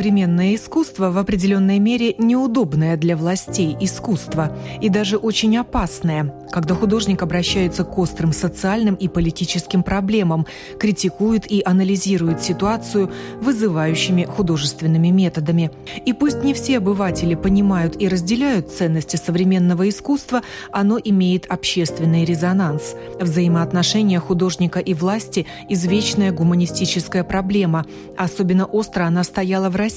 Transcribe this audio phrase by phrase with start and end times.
[0.00, 4.50] Современное искусство в определенной мере неудобное для властей искусство
[4.80, 10.46] и даже очень опасное, когда художник обращается к острым социальным и политическим проблемам,
[10.78, 13.10] критикует и анализирует ситуацию
[13.42, 15.70] вызывающими художественными методами.
[16.06, 20.40] И пусть не все обыватели понимают и разделяют ценности современного искусства,
[20.72, 22.94] оно имеет общественный резонанс.
[23.20, 27.84] Взаимоотношения художника и власти– извечная гуманистическая проблема.
[28.16, 29.89] Особенно остро она стояла в России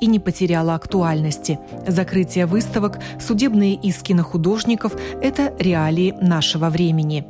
[0.00, 1.58] и не потеряла актуальности.
[1.86, 7.26] Закрытие выставок, судебные иски на художников– это реалии нашего времени.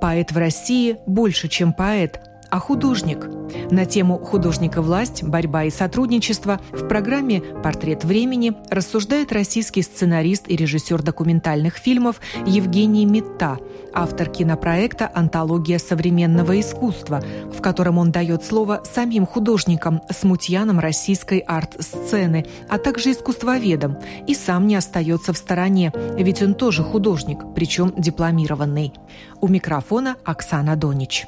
[0.00, 3.26] Поэт в России больше, чем поэт– а художник.
[3.70, 5.22] На тему «Художника власть.
[5.22, 13.06] Борьба и сотрудничество» в программе «Портрет времени» рассуждает российский сценарист и режиссер документальных фильмов Евгений
[13.06, 13.58] Митта,
[13.92, 22.46] автор кинопроекта «Антология современного искусства», в котором он дает слово самим художникам, смутьянам российской арт-сцены,
[22.68, 28.92] а также искусствоведам, и сам не остается в стороне, ведь он тоже художник, причем дипломированный.
[29.40, 31.26] У микрофона Оксана Донич.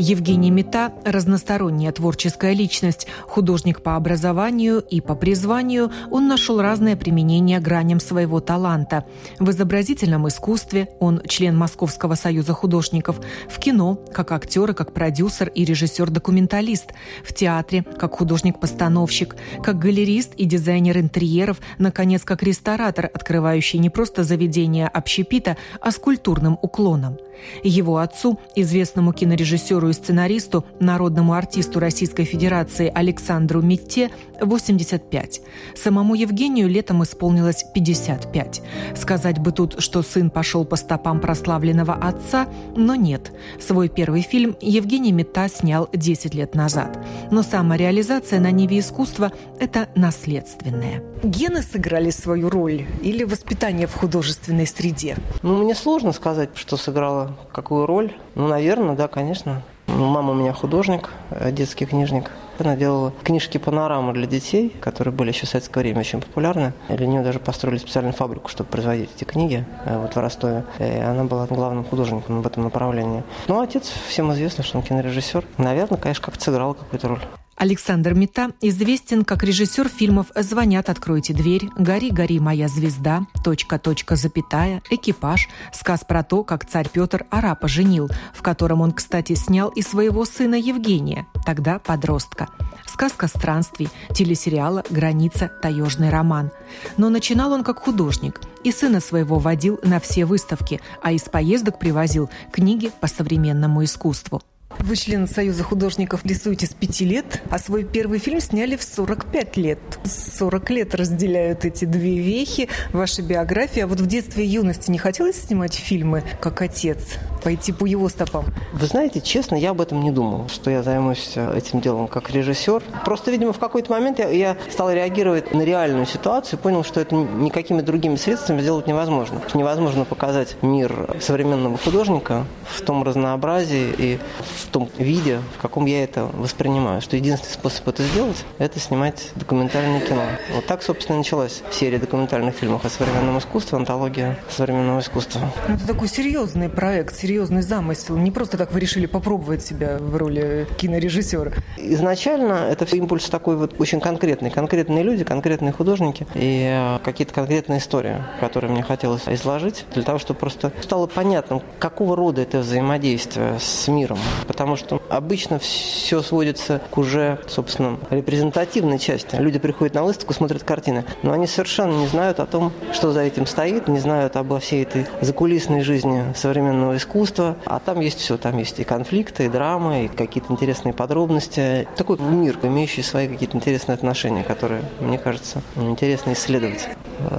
[0.00, 7.58] Евгений Мета– разносторонняя творческая личность, художник по образованию и по призванию, он нашел разное применение
[7.58, 9.04] граням своего таланта.
[9.40, 15.48] В изобразительном искусстве он член Московского союза художников, в кино– как актер и как продюсер
[15.48, 16.92] и режиссер-документалист,
[17.24, 19.34] в театре– как художник-постановщик,
[19.64, 25.96] как галерист и дизайнер интерьеров, наконец, как ресторатор, открывающий не просто заведение общепита, а с
[25.96, 27.18] культурным уклоном.
[27.62, 34.10] Его отцу, известному кинорежиссеру режиссеру и сценаристу, народному артисту Российской Федерации Александру Митте
[34.40, 35.40] 85.
[35.74, 38.62] Самому Евгению летом исполнилось 55.
[38.96, 43.32] Сказать бы тут, что сын пошел по стопам прославленного отца, но нет.
[43.60, 46.98] Свой первый фильм Евгений Митта снял 10 лет назад.
[47.30, 51.02] Но самореализация на Ниве искусства– это наследственное.
[51.22, 55.16] Гены сыграли свою роль или воспитание в художественной среде?
[55.42, 58.12] Ну, мне сложно сказать, что сыграло какую роль.
[58.34, 59.62] Ну, наверное, да, конечно.
[59.88, 62.30] Мама у меня художник, э, детский книжник.
[62.58, 66.74] Она делала книжки панорамы для детей, которые были еще в советское время очень популярны.
[66.88, 70.64] Для нее даже построили специальную фабрику, чтобы производить эти книги э, вот в Ростове.
[70.78, 73.22] И она была главным художником в этом направлении.
[73.48, 75.44] Ну, отец всем известно, что он кинорежиссер.
[75.56, 77.20] Наверное, конечно, как-то сыграл какую-то роль.
[77.58, 84.14] Александр Мета известен как режиссер фильмов «Звонят, откройте дверь», «Гори, гори, моя звезда», «Точка, точка,
[84.14, 89.70] запятая», «Экипаж», сказ про то, как царь Петр арапа женил, в котором он, кстати, снял
[89.70, 92.48] и своего сына Евгения, тогда подростка.
[92.86, 95.50] Сказка странствий, телесериала «Граница.
[95.60, 96.52] Таежный роман».
[96.96, 101.80] Но начинал он как художник, и сына своего водил на все выставки, а из поездок
[101.80, 104.42] привозил книги по современному искусству.
[104.70, 109.56] Вы член Союза художников рисуете с пяти лет, а свой первый фильм сняли в 45
[109.56, 109.78] лет.
[110.04, 113.84] 40 лет разделяют эти две вехи, ваша биография.
[113.84, 117.16] А вот в детстве и юности не хотелось снимать фильмы, как отец?
[117.42, 118.44] Пойти по его стопам?
[118.72, 122.30] Вы знаете, честно, я об этом не думал, что я займусь э, этим делом как
[122.30, 122.82] режиссер.
[123.04, 127.00] Просто, видимо, в какой-то момент я, я стал реагировать на реальную ситуацию и понял, что
[127.00, 129.40] это никакими другими средствами сделать невозможно.
[129.54, 134.18] Невозможно показать мир современного художника в том разнообразии и
[134.64, 137.00] в в том виде, в каком я это воспринимаю.
[137.00, 140.24] Что единственный способ это сделать– это снимать документальное кино.
[140.54, 145.40] Вот так, собственно, началась серия документальных фильмов о современном искусстве, антология современного искусства.
[145.66, 148.16] Ну, это такой серьезный проект, серьезный замысел.
[148.16, 151.52] Не просто так вы решили попробовать себя в роли кинорежиссера.
[151.76, 154.50] Изначально это импульс такой вот очень конкретный.
[154.50, 160.18] Конкретные люди, конкретные художники и э, какие-то конкретные истории, которые мне хотелось изложить, для того,
[160.18, 166.80] чтобы просто стало понятно, какого рода это взаимодействие с миром потому что обычно все сводится
[166.90, 169.36] к уже, собственно, репрезентативной части.
[169.36, 173.20] Люди приходят на выставку, смотрят картины, но они совершенно не знают о том, что за
[173.20, 177.17] этим стоит, не знают обо всей этой закулисной жизни современного искусства.
[177.64, 181.88] А там есть все, там есть и конфликты, и драмы, и какие-то интересные подробности.
[181.96, 186.88] Такой мир, имеющий свои какие-то интересные отношения, которые, мне кажется, интересно исследовать.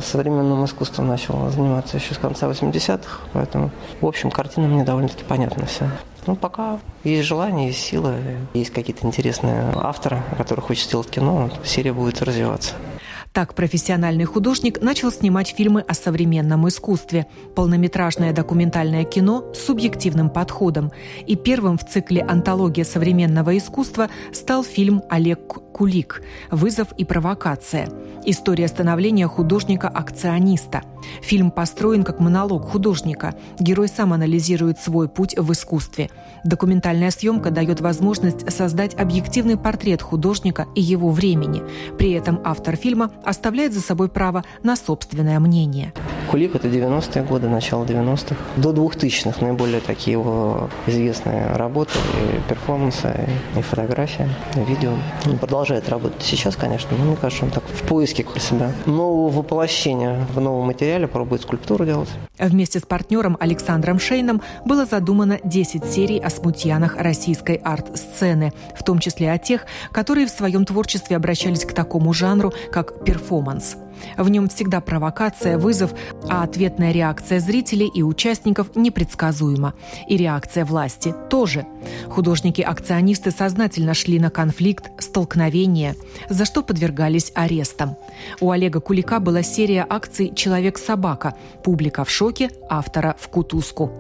[0.03, 3.71] Современным искусством начал заниматься еще с конца 80-х, поэтому,
[4.01, 5.89] в общем, картина мне довольно-таки понятна вся.
[6.27, 8.15] Ну, пока есть желание, есть сила,
[8.53, 12.75] есть какие-то интересные авторы, о которых хочется сделать кино, серия будет развиваться.
[13.33, 20.91] Так профессиональный художник начал снимать фильмы о современном искусстве, полнометражное документальное кино с субъективным подходом.
[21.27, 25.39] И первым в цикле «Антология современного искусства» стал фильм «Олег
[25.79, 26.21] Кулик.
[26.51, 27.87] Вызов и провокация».
[28.25, 30.81] История становления художника-акциониста.
[31.21, 33.33] Фильм построен как монолог художника.
[33.61, 36.09] Герой сам анализирует свой путь в искусстве.
[36.43, 41.63] Документальная съемка дает возможность создать объективный портрет художника и его времени.
[41.97, 45.93] При этом автор фильма оставляет за собой право на собственное мнение.
[46.29, 48.35] Кулик– это 90-е годы, начало 90-х.
[48.57, 53.27] До 2000-х наиболее такие его известные работы, и перформансы,
[53.57, 54.91] и фотографии, и видео.
[55.25, 55.37] Он
[55.69, 60.41] продолжает работать сейчас, конечно, но мне кажется, он так в поиске себя нового воплощения в
[60.41, 62.09] новом материале, пробует скульптуру делать.
[62.39, 68.99] Вместе с партнером Александром Шейном было задумано 10 серий о смутьянах российской арт-сцены, в том
[68.99, 73.75] числе о тех, которые в своем творчестве обращались к такому жанру, как перформанс–
[74.17, 75.91] в нем всегда провокация, вызов,
[76.29, 79.73] а ответная реакция зрителей и участников непредсказуема.
[80.07, 81.65] И реакция власти тоже.
[82.07, 85.95] Художники-акционисты сознательно шли на конфликт, столкновение,
[86.29, 87.95] за что подвергались арестам.
[88.39, 92.28] У Олега Кулика была серия акций «Человек-собака», публика в шоке,
[92.69, 93.91] автора в кутузку.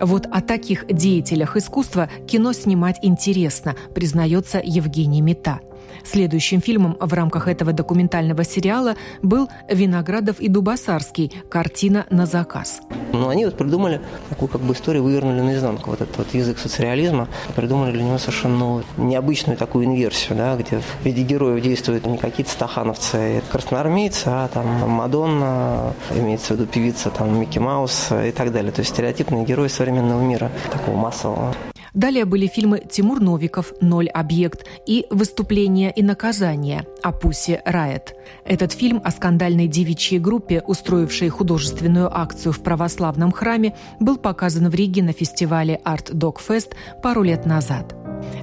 [0.00, 5.60] Вот о таких деятелях искусства кино снимать интересно, признается Евгений Мета.
[6.10, 11.30] Следующим фильмом в рамках этого документального сериала был «Виноградов и Дубасарский.
[11.50, 12.80] Картина на заказ».
[13.12, 14.00] Ну, они вот придумали
[14.30, 15.90] такую как бы историю, вывернули наизнанку.
[15.90, 17.28] Вот этот вот язык соцреализма.
[17.54, 22.16] Придумали для него совершенно новую, необычную такую инверсию, да, где в виде героев действуют не
[22.16, 28.50] какие-то стахановцы, красноармейцы, а там Мадонна, имеется в виду певица, там Микки Маус и так
[28.50, 28.72] далее.
[28.72, 31.54] То есть стереотипные герои современного мира, такого массового.
[31.98, 33.72] Далее были фильмы «Тимур Новиков.
[33.80, 38.14] Ноль объект» и «Выступление и наказание» о Пусе Райет.
[38.44, 44.76] Этот фильм о скандальной девичьей группе, устроившей художественную акцию в православном храме, был показан в
[44.76, 46.70] Риге на фестивале Art Dog Fest
[47.02, 47.96] пару лет назад.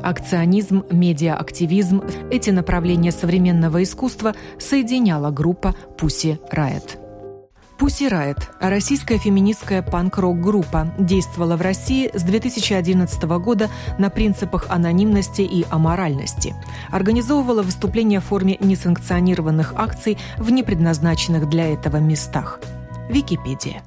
[0.04, 7.05] Акционизм, медиа-активизм– эти направления современного искусства соединяла группа «Пуси Райет».
[7.78, 13.70] Pussy Riot– российская феминистская панк-рок-группа, действовала в России с 2011 года
[14.00, 16.56] на принципах анонимности и аморальности.
[16.90, 22.60] Организовывала выступления в форме несанкционированных акций в непредназначенных для этого местах.
[23.10, 23.84] Википедия.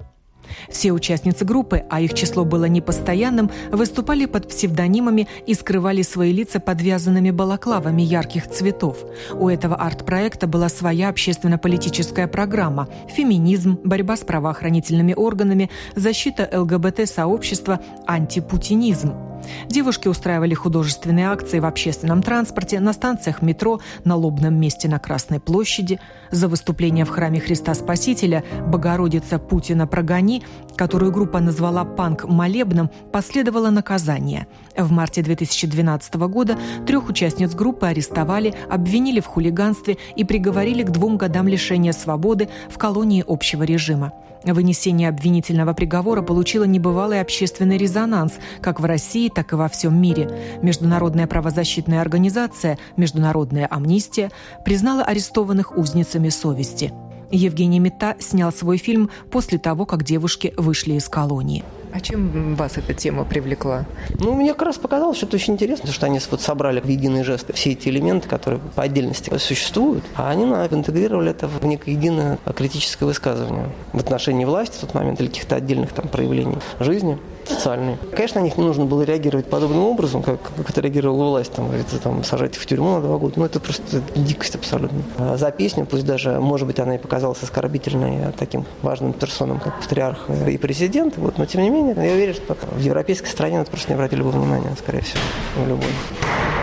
[0.69, 6.61] Все участницы группы, а их число было непостоянным, выступали под псевдонимами и скрывали свои лица
[6.61, 8.99] подвязанными балаклавами ярких цветов.
[9.33, 19.15] У этого арт-проекта была своя общественно-политическая программа– феминизм, борьба с правоохранительными органами, защита ЛГБТ-сообщества, антипутинизм–
[19.69, 25.41] Девушки устраивали художественные акции в общественном транспорте, на станциях метро, на лобном месте на Красной
[25.41, 26.01] площади.
[26.31, 30.43] За выступление в храме Христа Спасителя «Богородица Путина прогони»,
[30.77, 34.47] которую группа назвала «панк-молебном», последовало наказание.
[34.77, 41.17] В марте 2012 года трех участниц группы арестовали, обвинили в хулиганстве и приговорили к двум
[41.17, 44.13] годам лишения свободы в колонии общего режима.
[44.45, 50.29] Вынесение обвинительного приговора получило небывалый общественный резонанс как в России, так и во всем мире.
[50.63, 54.33] Международная правозащитная организация «Международная амнистия»
[54.65, 56.93] признала арестованных узницами совести.
[57.31, 61.63] Евгений Мета снял свой фильм после того, как девушки вышли из колонии.
[61.93, 63.87] А чем вас эта тема привлекла?
[64.19, 67.23] Ну, мне как раз показалось, что это очень интересно, что они вот собрали в единый
[67.23, 72.39] жест все эти элементы, которые по отдельности существуют, а они интегрировали это в некое единое
[72.57, 77.19] критическое высказывание в отношении власти в тот момент или каких-то отдельных там проявлений жизни
[77.49, 77.99] социальные.
[78.15, 81.99] Конечно, на них нужно было реагировать подобным образом, как, как это реагировала власть, там, говорится,
[81.99, 83.35] там, сажать в тюрьму на два года.
[83.37, 85.03] Ну, это просто дикость абсолютно.
[85.19, 89.81] А за песню, пусть даже, может быть, она и показалась оскорбительной таким важным персонам, как
[89.81, 93.71] патриарх и президент, вот, но тем не менее, я уверен, что в европейской стране это
[93.71, 95.21] просто не обратили бы внимания, скорее всего,
[95.57, 95.89] в любой.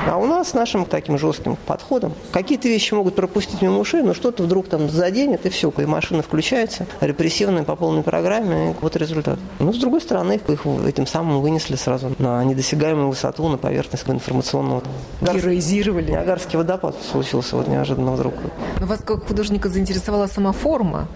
[0.08, 4.14] А у нас с нашим таким жестким подходом какие-то вещи могут пропустить мимо ушей, но
[4.14, 8.96] что-то вдруг там заденет, и все, и машина включается, репрессивная по полной программе, и вот
[8.96, 9.40] результат.
[9.58, 14.84] Ну, с другой стороны, их этим самым вынесли сразу на недосягаемую высоту, на поверхность информационного.
[15.22, 16.12] Героизировали.
[16.12, 18.34] Ниагарский водопад случился вот неожиданно вдруг.
[18.80, 21.08] Но вас как художника заинтересовала сама форма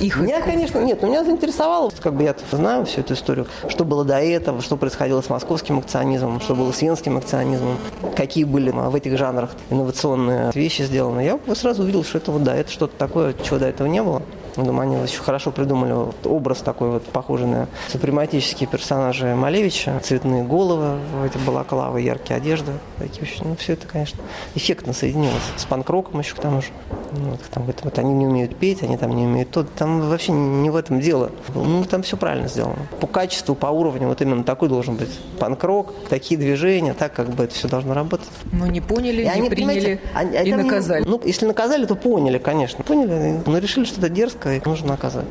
[0.00, 0.50] их Меня, искусства?
[0.52, 4.18] конечно, нет, но меня заинтересовало, как бы я знаю всю эту историю, что было до
[4.18, 7.78] этого, что происходило с московским акционизмом, что было с венским акционизмом,
[8.16, 11.20] какие были в этих жанрах инновационные вещи сделаны.
[11.20, 14.22] Я сразу увидел, что это вот да, это что-то такое, чего до этого не было.
[14.56, 20.00] Я думаю, они очень хорошо придумали вот образ такой вот, похожий на супрематические персонажи Малевича.
[20.02, 22.72] Цветные головы, эти балаклавы, яркие одежды.
[22.98, 24.20] Такие очень, ну, все это, конечно,
[24.54, 25.42] эффектно соединилось.
[25.56, 26.68] С панк-роком еще к тому же.
[27.12, 29.64] Ну, Вот, там, говорит, вот они не умеют петь, они там не умеют то.
[29.64, 31.30] Там вообще не в этом дело.
[31.54, 32.76] Ну, там все правильно сделано.
[33.00, 37.44] По качеству, по уровню, вот именно такой должен быть панк-рок, такие движения, так как бы
[37.44, 38.28] это все должно работать.
[38.52, 41.04] Но не поняли, И не они, приняли они- и там не- наказали.
[41.06, 42.82] Ну, если наказали, то поняли, конечно.
[42.84, 45.26] Поняли, но решили, что это дерзко и нужно наказать.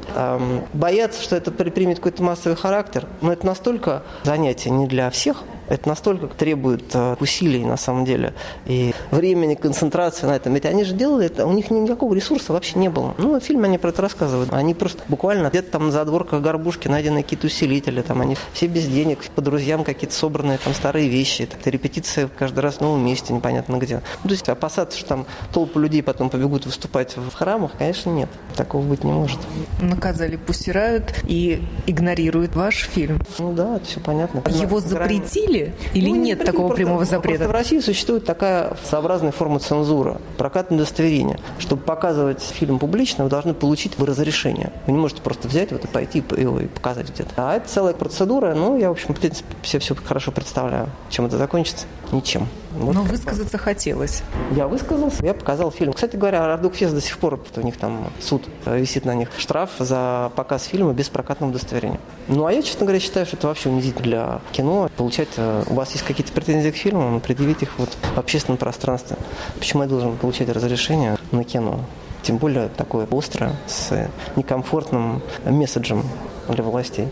[0.74, 5.44] Бояться, что это при- примет какой-то массовый характер, но это настолько занятие не для всех,
[5.70, 8.34] это настолько требует э, усилий, на самом деле,
[8.66, 10.54] и времени, концентрации на этом.
[10.54, 13.16] Ведь они же делали это, у них никакого ресурса вообще не было.
[13.18, 14.54] Ну, в фильме они про это рассказывают.
[14.54, 18.86] Они просто буквально где-то там на задворках горбушки найдены какие-то усилители, там они все без
[18.88, 21.44] денег, по друзьям какие-то собранные там старые вещи.
[21.44, 24.02] Это репетиция каждый раз в новом месте, непонятно где.
[24.24, 28.30] Ну, то есть опасаться, что там толпы людей потом побегут выступать в храмах, конечно, нет.
[28.56, 29.40] Такого быть не может.
[29.82, 33.22] Наказали, пустирают и игнорируют ваш фильм.
[33.40, 34.44] Ну да, это все понятно.
[34.50, 35.08] Его Грань-
[35.60, 37.48] запретили или Ну, не нет такого просто- прямого запрета?
[37.48, 41.40] в России существует такая своеобразная форма цензуры, прокатное удостоверение.
[41.60, 44.72] Чтобы показывать фильм публично, вы должны получить вы разрешение.
[44.88, 47.32] Вы не можете просто взять вот и пойти и его и показать где-то.
[47.38, 50.90] А это целая процедура, ну, я, в общем, в принципе, все, все хорошо представляю.
[51.10, 51.86] Чем это закончится?
[52.12, 52.48] Ничем.
[52.78, 54.24] Вот Но высказаться хотелось.
[54.52, 55.94] я высказался, я показал фильм.
[55.94, 59.30] Кстати говоря, Ардук Фест до сих пор, у них там суд э, висит на них,
[59.38, 62.00] штраф за показ фильма без прокатного удостоверения.
[62.28, 64.90] Ну, а я, честно говоря, считаю, что это вообще унизительно для кино.
[64.98, 69.18] Получать, у вас есть какие-то претензии к фильму, предъявить их вот в общественном пространстве.
[69.58, 71.80] Почему я должен получать разрешение на кино?
[72.24, 76.04] Тем более такое острое, с некомфортным месседжем
[76.50, 77.08] для властей.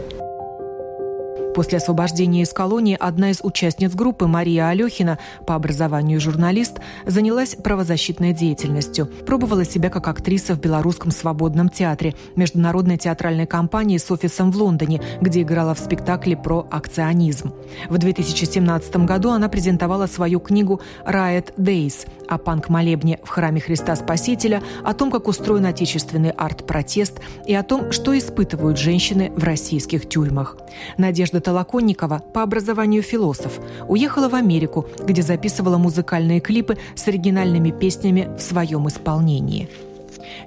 [1.54, 8.34] После освобождения из колонии одна из участниц группы Мария Алехина, по образованию журналист, занялась правозащитной
[8.34, 9.06] деятельностью.
[9.06, 15.02] Пробовала себя как актриса в Белорусском свободном театре, международной театральной компании с офисом в Лондоне,
[15.22, 17.54] где играла в спектакле про акционизм.
[17.88, 24.64] В 2017 году она презентовала свою книгу «Riot Days» о панк-молебне в храме Христа Спасителя,
[24.84, 30.58] о том, как устроен отечественный арт-протест и о том, что испытывают женщины в российских тюрьмах.
[30.98, 38.30] Надежда Толоконникова, по образованию философ, уехала в Америку, где записывала музыкальные клипы с оригинальными песнями
[38.38, 39.70] в своем исполнении.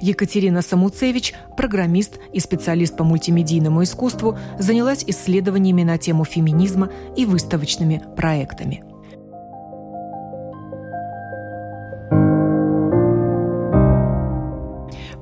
[0.01, 8.03] Екатерина Самуцевич, программист и специалист по мультимедийному искусству, занялась исследованиями на тему феминизма и выставочными
[8.17, 8.85] проектами.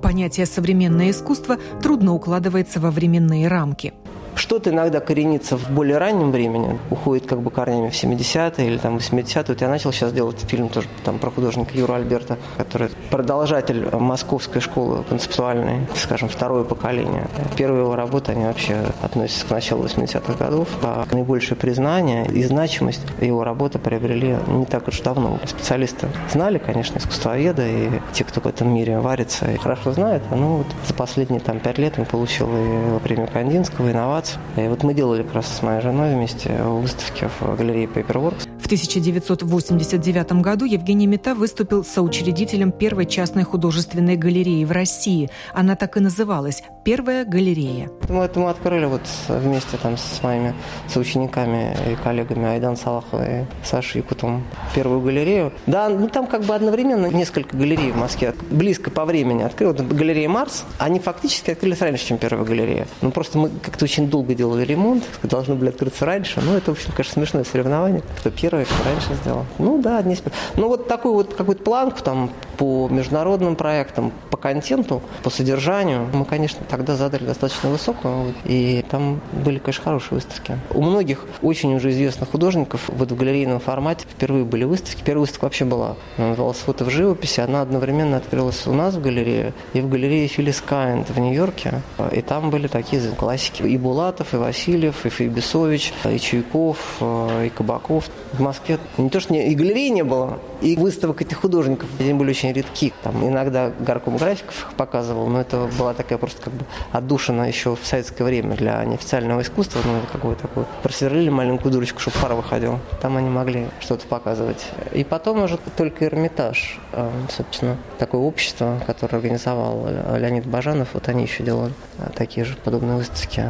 [0.03, 3.95] Понятие «современное искусство» трудно укладывается во временные рамки.
[4.37, 8.97] Что-то иногда коренится в более раннем времени, уходит как бы корнями в 70-е или там
[8.97, 9.45] 80-е.
[9.49, 14.61] Вот я начал сейчас делать фильм тоже там про художника Юру Альберта, который продолжатель московской
[14.61, 17.27] школы концептуальной, скажем, второе поколение.
[17.57, 20.69] Первые его работы, они вообще относятся к началу 80-х годов.
[20.83, 25.39] А наибольшее признание и значимость его работы приобрели не так уж давно.
[25.47, 30.23] Специалисты знали, конечно, искусствоведы и те, кто в этом мире варится и хорошо знает.
[30.31, 33.89] Ну вот за последние там пять лет он получил и премию Кандинского,
[34.25, 34.41] инновацию.
[34.57, 38.49] И вот мы делали как раз с моей женой вместе выставки в галерее Paperworks.
[38.65, 45.29] В 1989 году Евгений Мета выступил соучредителем первой частной художественной галереи в России.
[45.53, 47.91] Она так и называлась «Первая галерея».
[48.09, 50.55] Мы это мы открыли вот вместе там с моими
[50.89, 55.53] соучениками и коллегами Айдан Салаховой и Сашей Якутом первую галерею.
[55.67, 59.73] Да, ну там как бы одновременно несколько галерей в Москве близко по времени открыли.
[59.73, 62.87] Вот галерея Марс, они фактически открылись раньше, чем первая галерея.
[63.03, 66.41] Ну просто мы как-то очень долго делали ремонт, должны были открыться раньше.
[66.41, 68.03] Ну это, в общем, конечно, смешное соревнование.
[68.19, 69.45] Кто первый, кто раньше сделал.
[69.59, 70.29] Ну да, не сп...
[70.57, 76.25] Ну вот такую вот какую-то планку там по международным проектам, по контенту, по содержанию мы,
[76.25, 80.59] конечно, тогда задали достаточно высокую, и там были, конечно, хорошие выставки.
[80.71, 85.03] У многих очень уже известных художников вот в галерейном формате впервые были выставки.
[85.05, 89.03] Первая выставка вообще была, она называлась «Фото в живописи», она одновременно открылась у нас в
[89.03, 91.83] галерее и в галерее Филлис Кайнд в Нью-Йорке.
[92.13, 93.63] И там были такие классики.
[93.63, 98.09] И Булатов, и Васильев, и Фейбисович, и Чуйков, и Кабаков.
[98.33, 102.15] В Москве не то, что не, и галерей не было, и выставок этих художников, они
[102.15, 102.93] были очень редки.
[103.03, 107.77] Там иногда горком графиков их показывал, но это была такая просто как бы отдушина еще
[107.77, 110.65] в советское время для неофициального искусства, ну, какое такое.
[110.83, 112.81] Просверлили маленькую дурочку, чтобы пара выходила.
[113.03, 114.67] Там они могли что-то показывать.
[114.93, 121.25] И потом уже только Эрмитаж, э, собственно, такое общество, которое организовал Леонид Бажанов, вот они
[121.25, 123.45] еще делали э, такие же подобные выставки.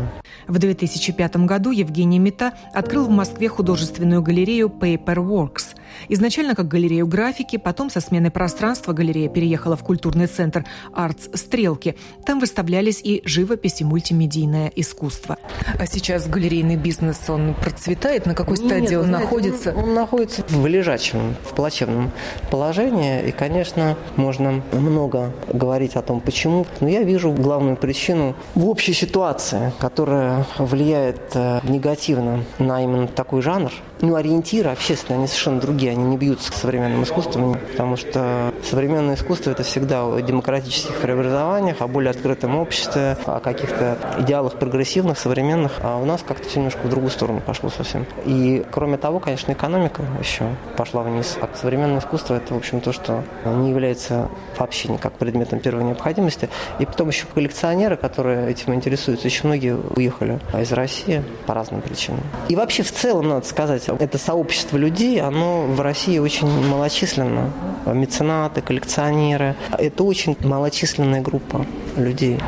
[0.49, 5.77] В 2005 году Евгений Мета открыл в Москве художественную галерею Paperworks.
[6.09, 11.97] Изначально как галерею графики, потом со сменой пространства галерея переехала в культурный центр «Артс Стрелки».
[12.25, 15.39] Там выставлялись и живопись, и мультимедийное искусство.
[15.79, 18.27] А сейчас галерейный бизнес, он процветает?
[18.27, 19.71] На какой стадии Нет, он знаете, находится?
[19.71, 22.11] Он, он находится в лежачем, в плачевном
[22.51, 23.29] положении.
[23.29, 26.67] И, конечно, можно много говорить о том, почему.
[26.81, 33.43] Но я вижу главную причину в общей ситуации, которая влияет э, негативно на именно такой
[33.43, 33.73] жанр,
[34.05, 39.15] ну, ориентиры общественные, они совершенно другие, они не бьются с современным искусством, потому что современное
[39.15, 45.73] искусство– это всегда о демократических преобразованиях, о более открытом обществе, о каких-то идеалах прогрессивных, современных,
[45.83, 48.07] а у нас как-то все немножко в другую сторону пошло совсем.
[48.25, 50.45] И, кроме того, конечно, экономика еще
[50.77, 51.37] пошла вниз.
[51.41, 56.49] А современное искусство– это, в общем, то, что не является вообще никак предметом первой необходимости.
[56.79, 62.23] И потом еще коллекционеры, которые этим интересуются, еще многие уехали из России по разным причинам.
[62.49, 67.51] И вообще в целом, надо сказать, это сообщество людей, оно в России очень малочисленно.
[67.87, 69.57] Меценаты, коллекционеры.
[69.79, 72.39] Это очень малочисленная группа людей.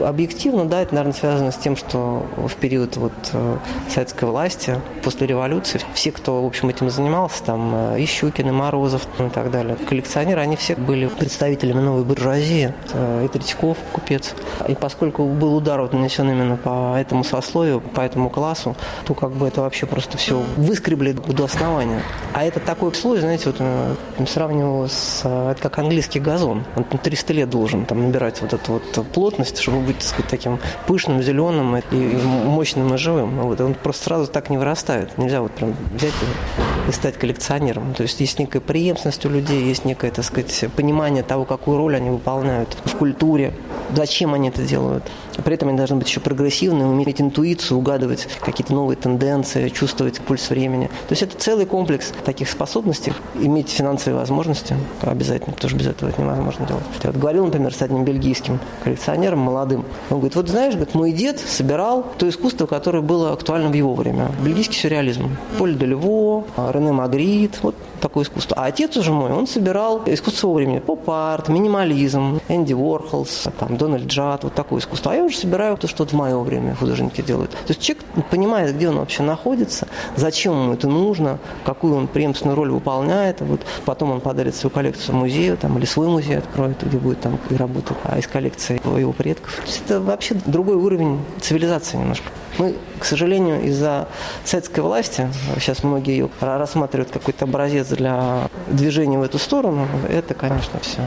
[0.00, 3.56] Объективно, да, это, наверное, связано с тем, что в период вот э,
[3.88, 8.52] советской власти, после революции, все, кто, в общем, этим занимался, там, э, и Щукин, и
[8.52, 14.34] Морозов, и так далее, коллекционеры, они все были представителями новой буржуазии, э, и Третьяков, купец.
[14.68, 19.32] И поскольку был удар вот нанесен именно по этому сословию, по этому классу, то как
[19.32, 22.02] бы это вообще просто все выскребли до основания.
[22.32, 25.20] А это такой слой, знаете, вот сравнивал с...
[25.24, 26.64] Это как английский газон.
[26.76, 30.58] Он 300 лет должен там набирать вот эту вот плотность, чтобы быть, так сказать, таким
[30.86, 33.40] пышным, зеленым и мощным и живым.
[33.40, 33.60] Вот.
[33.60, 35.16] Он просто сразу так не вырастает.
[35.18, 37.94] Нельзя вот прям взять и, и стать коллекционером.
[37.94, 41.96] То есть есть некая преемственность у людей, есть некое, так сказать, понимание того, какую роль
[41.96, 43.52] они выполняют в культуре,
[43.94, 45.04] зачем они это делают.
[45.44, 50.48] При этом они должны быть еще прогрессивны, уметь интуицию, угадывать какие-то новые тенденции, чувствовать пульс
[50.50, 50.86] времени.
[50.86, 53.12] То есть это целый комплекс таких способностей.
[53.34, 56.84] Иметь финансовые возможности обязательно, потому что без этого это невозможно делать.
[57.02, 59.75] Я вот говорил, например, с одним бельгийским коллекционером, молодым.
[60.10, 63.94] Он говорит, вот знаешь, говорит, мой дед собирал то искусство, которое было актуально в его
[63.94, 64.30] время.
[64.44, 65.36] Бельгийский сюрреализм.
[65.58, 68.56] Поль де Лево, Рене Магрит, вот такое искусство.
[68.58, 70.78] А отец уже мой, он собирал искусство времени.
[70.78, 75.12] Поп-арт, минимализм, Энди Уорхолс, там, Дональд Джад, вот такое искусство.
[75.12, 77.50] А я уже собираю то, что в мое время художники делают.
[77.50, 82.56] То есть человек понимает, где он вообще находится, зачем ему это нужно, какую он преемственную
[82.56, 83.40] роль выполняет.
[83.40, 87.38] Вот потом он подарит свою коллекцию музею там, или свой музей откроет, где будет там
[87.50, 89.54] и работать а из коллекции его предков.
[89.56, 92.30] То есть это вообще другой уровень цивилизации немножко.
[92.58, 94.08] Мы, к сожалению, из-за
[94.44, 100.80] советской власти, сейчас многие ее рассматривают какой-то образец для движения в эту сторону, это, конечно,
[100.80, 101.00] все.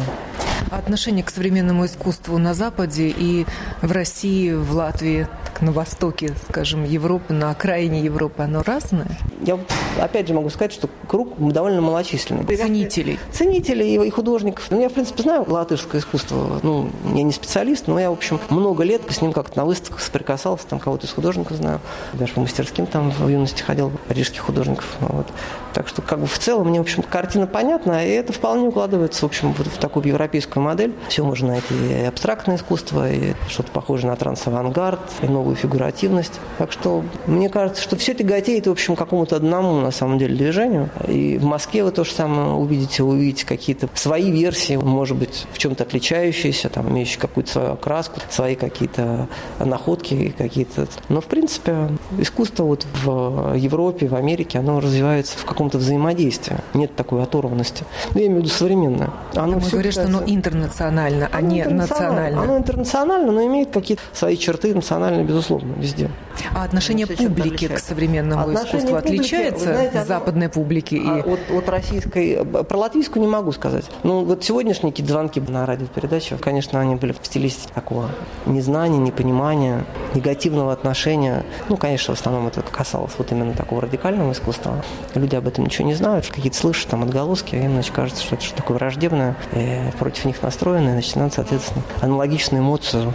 [0.72, 3.46] Отношение к современному искусству на Западе и
[3.82, 5.28] в России, в Латвии,
[5.60, 9.18] так, на востоке, скажем, Европы, на окраине Европы, оно разное?
[9.42, 9.58] Я
[10.02, 12.44] опять же могу сказать, что круг довольно малочисленный.
[12.44, 13.20] Ценителей.
[13.32, 14.68] Ценителей и художников.
[14.70, 16.60] Ну, я, в принципе, знаю латышское искусство.
[16.64, 20.02] Ну, я не специалист, но я, в общем, много лет с ним как-то на выставках
[20.02, 21.80] соприкасался, там кого-то из художников знаю.
[22.14, 24.86] Даже по мастерским там в юности ходил, парижских художников.
[25.00, 25.28] Вот.
[25.74, 29.22] Так что, как бы, в целом, мне, в общем, картина понятна, и это вполне укладывается,
[29.22, 30.94] в общем, вот в такую европейскую модель.
[31.10, 36.40] Все можно найти и абстрактное искусство, и что-то похожее на транс-авангард, и новую фигуративность.
[36.58, 40.90] Так что, мне кажется, что все тяготеет, в общем, какому-то одному, на самом деле, движению.
[41.08, 45.58] И в Москве вы то же самое увидите, увидите какие-то свои версии, может быть, в
[45.58, 49.28] чем-то отличающиеся, там, имеющие какую-то свою окраску, свои какие-то
[49.60, 50.88] находки какие-то.
[51.10, 56.58] Но, в принципе, искусство вот в Европе, в Америке, оно развивается в каком каком-то взаимодействии.
[56.74, 57.84] Нет такой оторванности.
[58.14, 59.10] Ну, я имею в виду современное.
[59.36, 62.42] Оно Вы говорите, что оно интернационально, а не национально.
[62.42, 66.10] Оно интернационально, но имеет какие-то свои черты национальные, безусловно безусловно, везде.
[66.54, 70.96] А отношение публики к современному отношение искусству публики, отличается знаете, западной публики?
[70.96, 71.08] И...
[71.08, 72.46] А, от, от российской...
[72.46, 73.86] Про латвийскую не могу сказать.
[74.04, 78.10] Ну, вот сегодняшние какие-то звонки на радиопередаче, конечно, они были в стилистике такого
[78.46, 81.44] незнания, непонимания, негативного отношения.
[81.70, 84.84] Ну, конечно, в основном это касалось вот именно такого радикального искусства.
[85.16, 88.44] Люди об этом ничего не знают, какие-то слышат там отголоски, им, значит, кажется, что это
[88.44, 93.14] что такое враждебное, и против них настроено, и, значит, надо, соответственно, аналогичную эмоцию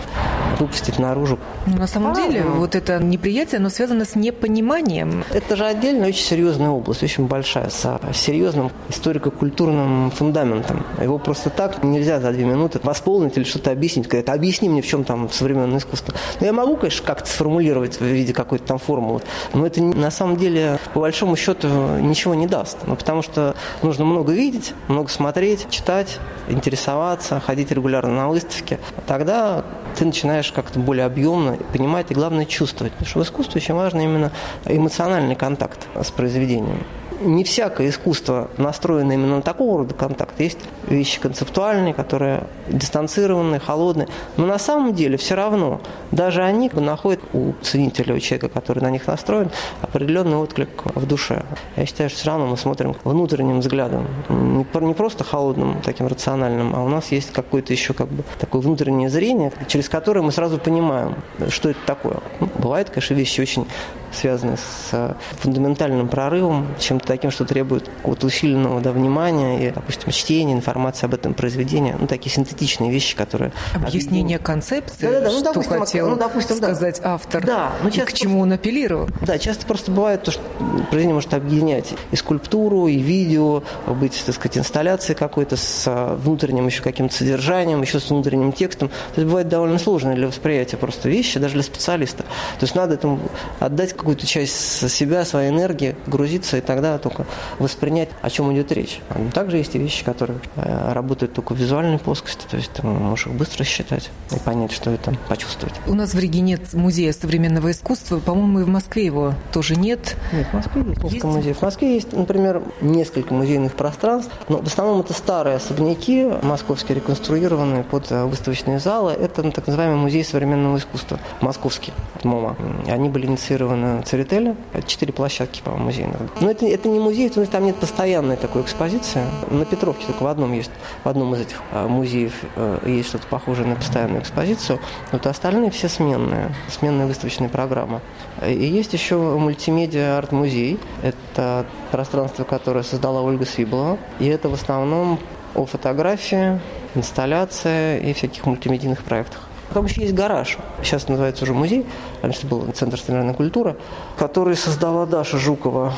[0.58, 1.38] выпустить наружу.
[1.66, 5.24] Ну, на самом деле, ну, вот это неприятие, оно связано с непониманием.
[5.32, 10.84] Это же отдельная, очень серьезная область, очень большая, с серьезным историко-культурным фундаментом.
[11.00, 14.06] Его просто так нельзя за две минуты восполнить или что-то объяснить.
[14.06, 16.14] Сказать, объясни мне, в чем там современное искусство.
[16.40, 19.22] Но я могу, конечно, как-то сформулировать в виде какой-то там формулы,
[19.52, 21.68] но это на самом деле, по большому счету,
[22.00, 22.78] ничего не даст.
[22.86, 28.78] Ну, потому что нужно много видеть, много смотреть, читать, интересоваться, ходить регулярно на выставки.
[29.06, 29.64] Тогда
[29.96, 32.92] ты начинаешь как-то более объемно понимать и, главное, чувствовать.
[32.92, 34.32] Потому что в искусстве очень важно именно
[34.66, 36.84] эмоциональный контакт с произведением
[37.24, 40.38] не всякое искусство настроено именно на такого рода контакт.
[40.40, 40.58] Есть
[40.88, 44.08] вещи концептуальные, которые дистанцированные, холодные.
[44.36, 48.90] Но на самом деле все равно даже они находят у ценителя, у человека, который на
[48.90, 49.50] них настроен,
[49.82, 51.44] определенный отклик в душе.
[51.76, 54.06] Я считаю, что все равно мы смотрим внутренним взглядом.
[54.28, 59.08] Не просто холодным, таким рациональным, а у нас есть какое-то еще как бы такое внутреннее
[59.08, 61.16] зрение, через которое мы сразу понимаем,
[61.48, 62.18] что это такое.
[62.40, 63.66] Ну, бывают, конечно, вещи очень
[64.14, 70.52] связанные с фундаментальным прорывом, чем-то таким, что требует какого-то усиленного да, внимания и, допустим, чтения,
[70.52, 71.94] информации об этом произведении.
[71.98, 73.52] Ну, такие синтетичные вещи, которые...
[73.74, 75.30] Объяснение концепции, да, да, да.
[75.30, 77.14] Ну, что допустим, хотел ну, допустим, сказать да.
[77.14, 79.08] автор, да, ну, и к чему он апеллировал.
[79.22, 80.42] Да, часто просто бывает то, что
[80.90, 86.82] произведение может объединять и скульптуру, и видео, быть, так сказать, инсталляцией какой-то с внутренним еще
[86.82, 88.88] каким-то содержанием, еще с внутренним текстом.
[88.88, 92.22] То есть бывает довольно сложно для восприятия просто вещи, даже для специалиста.
[92.22, 93.20] То есть надо этому
[93.60, 97.24] отдать какую-то часть себя, своей энергии, грузиться, и тогда только
[97.58, 99.00] воспринять, о чем идет речь.
[99.16, 102.86] Но также есть и вещи, которые э, работают только в визуальной плоскости, то есть ты
[102.86, 105.74] можешь их быстро считать и понять, что это, почувствовать.
[105.86, 110.16] У нас в Риге нет музея современного искусства, по-моему, и в Москве его тоже нет.
[110.34, 111.56] Нет, в Москве есть несколько музеев.
[111.56, 117.84] В Москве есть, например, несколько музейных пространств, но в основном это старые особняки, московские реконструированные
[117.84, 119.12] под э, выставочные залы.
[119.12, 122.56] Это так называемый музей современного искусства, московский, МОМА.
[122.86, 124.56] Они были инициированы Церетели.
[124.86, 126.16] Четыре площадки, по-моему, музейных.
[126.40, 129.22] Но это, это не музей, потому что там нет постоянной такой экспозиции.
[129.50, 130.70] На Петровке только в одном есть,
[131.02, 134.78] в одном из этих а, музеев э, есть что-то похожее на постоянную экспозицию.
[135.12, 138.00] Вот остальные все сменные, сменная выставочная программа.
[138.46, 140.78] И есть еще мультимедиа арт-музей.
[141.02, 143.98] Это пространство, которое создала Ольга Свиблова.
[144.18, 145.18] И это в основном
[145.54, 146.60] о фотографии,
[146.94, 149.48] инсталляции и всяких мультимедийных проектах.
[149.68, 150.58] Потом еще есть гараж.
[150.82, 151.86] Сейчас называется уже музей.
[152.24, 153.76] Раньше был Центр современной культуры,
[154.16, 155.92] который создала Даша Жукова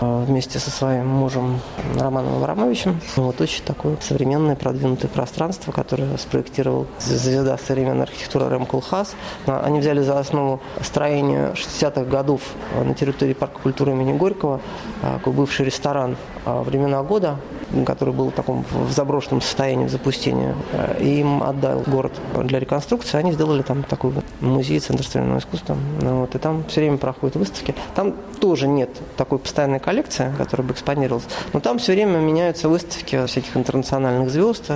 [0.00, 1.58] э, вместе со своим мужем
[1.98, 3.00] Романом Аврамовичем.
[3.16, 9.16] Вот очень такое современное, продвинутое пространство, которое спроектировал звезда современной архитектуры Рэм Кулхас.
[9.46, 12.42] Они взяли за основу строение 60-х годов
[12.80, 14.60] на территории парка культуры имени Горького,
[15.02, 17.38] э, бывший ресторан э, времена года,
[17.84, 20.54] который был в таком в заброшенном состоянии, в запустении.
[21.00, 22.12] И им отдал город
[22.44, 23.18] для реконструкции.
[23.18, 25.63] Они сделали там такой музей, центр современного искусства.
[25.68, 27.74] Ну, вот, и там все время проходят выставки.
[27.94, 31.26] Там тоже нет такой постоянной коллекции, которая бы экспонировалась.
[31.52, 34.70] Но там все время меняются выставки всяких интернациональных звезд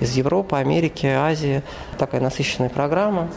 [0.00, 1.62] из Европы, Америки, Азии.
[1.98, 3.28] Такая насыщенная программа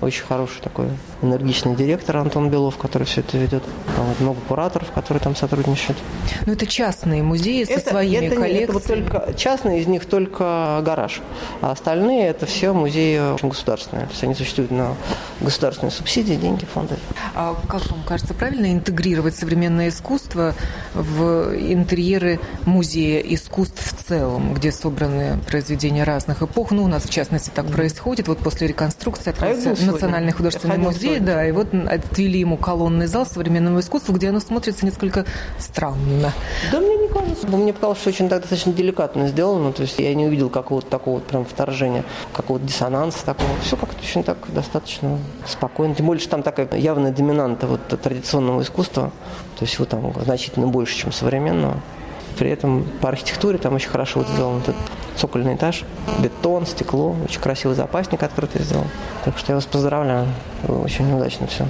[0.00, 0.86] очень хороший такой
[1.22, 3.62] энергичный директор Антон Белов, который все это ведет.
[3.96, 5.98] Там вот много кураторов, которые там сотрудничают.
[6.46, 8.64] Ну, это частные музеи со это, своими это, коллекциями?
[8.64, 11.20] Это вот только, частные из них только гараж,
[11.60, 14.06] а остальные это все музеи государственные.
[14.06, 14.94] То есть они существуют на
[15.40, 16.96] государственные субсидии, деньги, фонды.
[17.34, 20.54] А как вам кажется, правильно интегрировать современное искусство
[20.94, 26.70] в интерьеры музея искусств в целом, где собраны произведения разных эпох?
[26.70, 28.28] Ну, у нас, в частности, так происходит.
[28.28, 31.26] Вот после реконструкции открылся а Национальный художественный музей, сегодня.
[31.26, 35.24] да, и вот отвели ему колонный зал современного искусства, где оно смотрится несколько
[35.58, 36.32] странно.
[36.72, 37.46] Да мне не кажется.
[37.48, 41.14] Мне показалось, что очень так достаточно деликатно сделано, то есть я не увидел какого-то такого
[41.16, 43.50] вот прям вторжения, какого-то диссонанса такого.
[43.62, 45.94] Все как-то очень так достаточно спокойно.
[45.94, 49.12] Тем более, что там такая явная доминанта вот традиционного искусства,
[49.58, 51.76] то есть его там значительно больше, чем современного.
[52.38, 54.76] При этом по архитектуре там очень хорошо вот сделан этот
[55.20, 55.84] цокольный этаж,
[56.18, 58.86] бетон, стекло, очень красивый запасник открытый сделан.
[59.24, 60.26] Так что я вас поздравляю,
[60.66, 61.66] очень удачно все.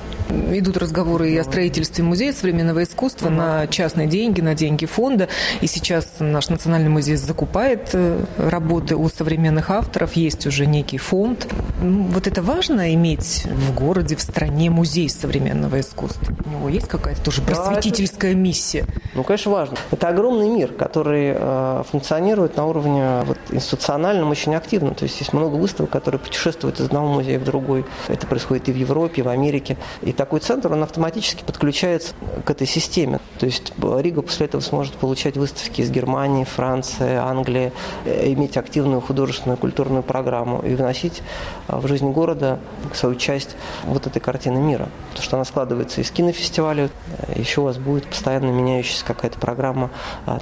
[0.56, 3.34] Идут разговоры и о строительстве музея современного искусства угу.
[3.34, 5.28] на частные деньги, на деньги фонда.
[5.60, 10.14] И сейчас наш национальный музей закупает э, работы у современных авторов.
[10.14, 11.48] Есть уже некий фонд.
[11.82, 16.32] Ну, вот это важно иметь в городе, в стране музей современного искусства.
[16.46, 18.40] У него есть какая-то тоже просветительская да, это...
[18.40, 18.86] миссия?
[19.14, 19.76] Ну, конечно, важно.
[19.90, 24.94] Это огромный мир, который э, функционирует на уровне вот, институциональном очень активно.
[24.94, 27.84] То есть есть много выставок, которые путешествуют из одного музея в другой.
[28.08, 29.76] Это происходит и в Европе, и в Америке.
[30.02, 33.20] И такой центр, он автоматически подключается к этой системе.
[33.38, 37.72] То есть Рига после этого сможет получать выставки из Германии, Франции, Англии,
[38.04, 41.22] э, иметь активную художественную культурную программу и вносить
[41.68, 42.58] э, в жизнь города
[42.94, 44.88] свою часть вот этой картины мира.
[45.14, 49.90] То, что она складывается из кинофестиваля, э, еще у вас будет постоянно меняющаяся какая-то программа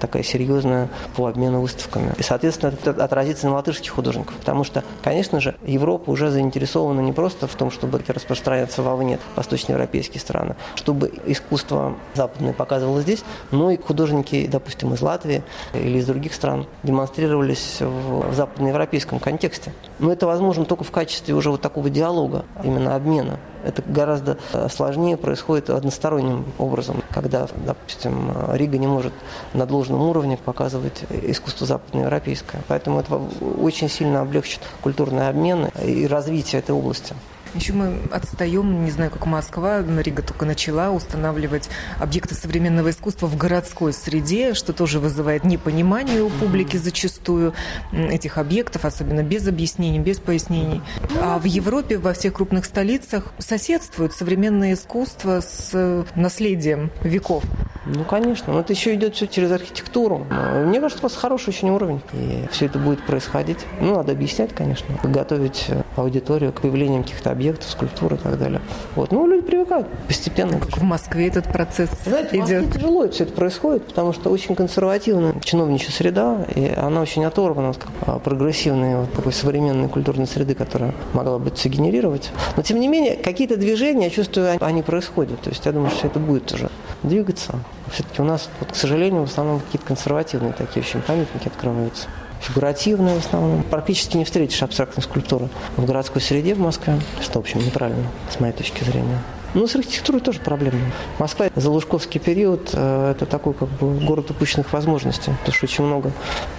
[0.01, 2.13] такая серьезная по обмену выставками.
[2.19, 4.35] И, соответственно, отразится на латышских художников.
[4.37, 10.21] Потому что, конечно же, Европа уже заинтересована не просто в том, чтобы распространяться вовне, восточноевропейские
[10.21, 15.43] страны, чтобы искусство западное показывало здесь, но и художники, допустим, из Латвии
[15.75, 19.73] или из других стран демонстрировались в западноевропейском контексте.
[19.99, 23.39] Но это возможно только в качестве уже вот такого диалога, именно обмена.
[23.65, 24.39] Это гораздо
[24.71, 29.13] сложнее происходит односторонним образом, когда, допустим, Рига не может
[29.53, 32.63] на должном уровне показывать искусство западноевропейское.
[32.69, 33.21] Поэтому это
[33.61, 37.15] очень сильно облегчит культурный обмен и развитие этой области.
[37.55, 43.37] Еще мы отстаем, не знаю, как Москва, Рига только начала устанавливать объекты современного искусства в
[43.37, 47.55] городской среде, что тоже вызывает непонимание у публики зачастую
[47.93, 50.83] этих объектов, особенно без объяснений, без пояснений.
[51.21, 57.45] А в Европе, во всех крупных столицах соседствует современное искусство с наследием веков.
[57.87, 58.53] Ну, конечно.
[58.53, 60.27] Но это еще идет все через архитектуру.
[60.67, 62.03] Мне кажется, у вас хороший очень уровень.
[62.13, 63.59] И все это будет происходить.
[63.81, 64.87] Ну, надо объяснять, конечно.
[65.03, 68.61] Готовить э, аудиторию к появлению каких-то объектов, скульптур и так далее.
[68.95, 69.13] Вот.
[69.13, 70.59] Ну, люди привыкают постепенно.
[70.59, 72.49] Как в Москве этот процесс Знаете, идет?
[72.49, 77.25] в Москве тяжело все это происходит, потому что очень консервативная чиновничья среда, и она очень
[77.25, 82.31] оторвана от а, прогрессивной, вот такой современной культурной среды, которая могла бы это генерировать.
[82.57, 85.41] Но, тем не менее, какие-то движения, я чувствую, они происходят.
[85.41, 86.71] То есть я думаю, что это будет уже
[87.03, 87.55] двигаться.
[87.93, 92.09] Все-таки у нас, вот, к сожалению, в основном какие-то консервативные такие очень памятники открываются
[92.41, 93.63] фигуративные в основном.
[93.63, 98.41] Практически не встретишь абстрактной скульптуры в городской среде в Москве, что, в общем, неправильно, с
[98.41, 99.23] моей точки зрения.
[99.55, 100.79] Ну, с архитектурой тоже проблема.
[101.19, 105.85] Москва за Лужковский период э, это такой как бы город упущенных возможностей, потому что очень
[105.85, 106.13] много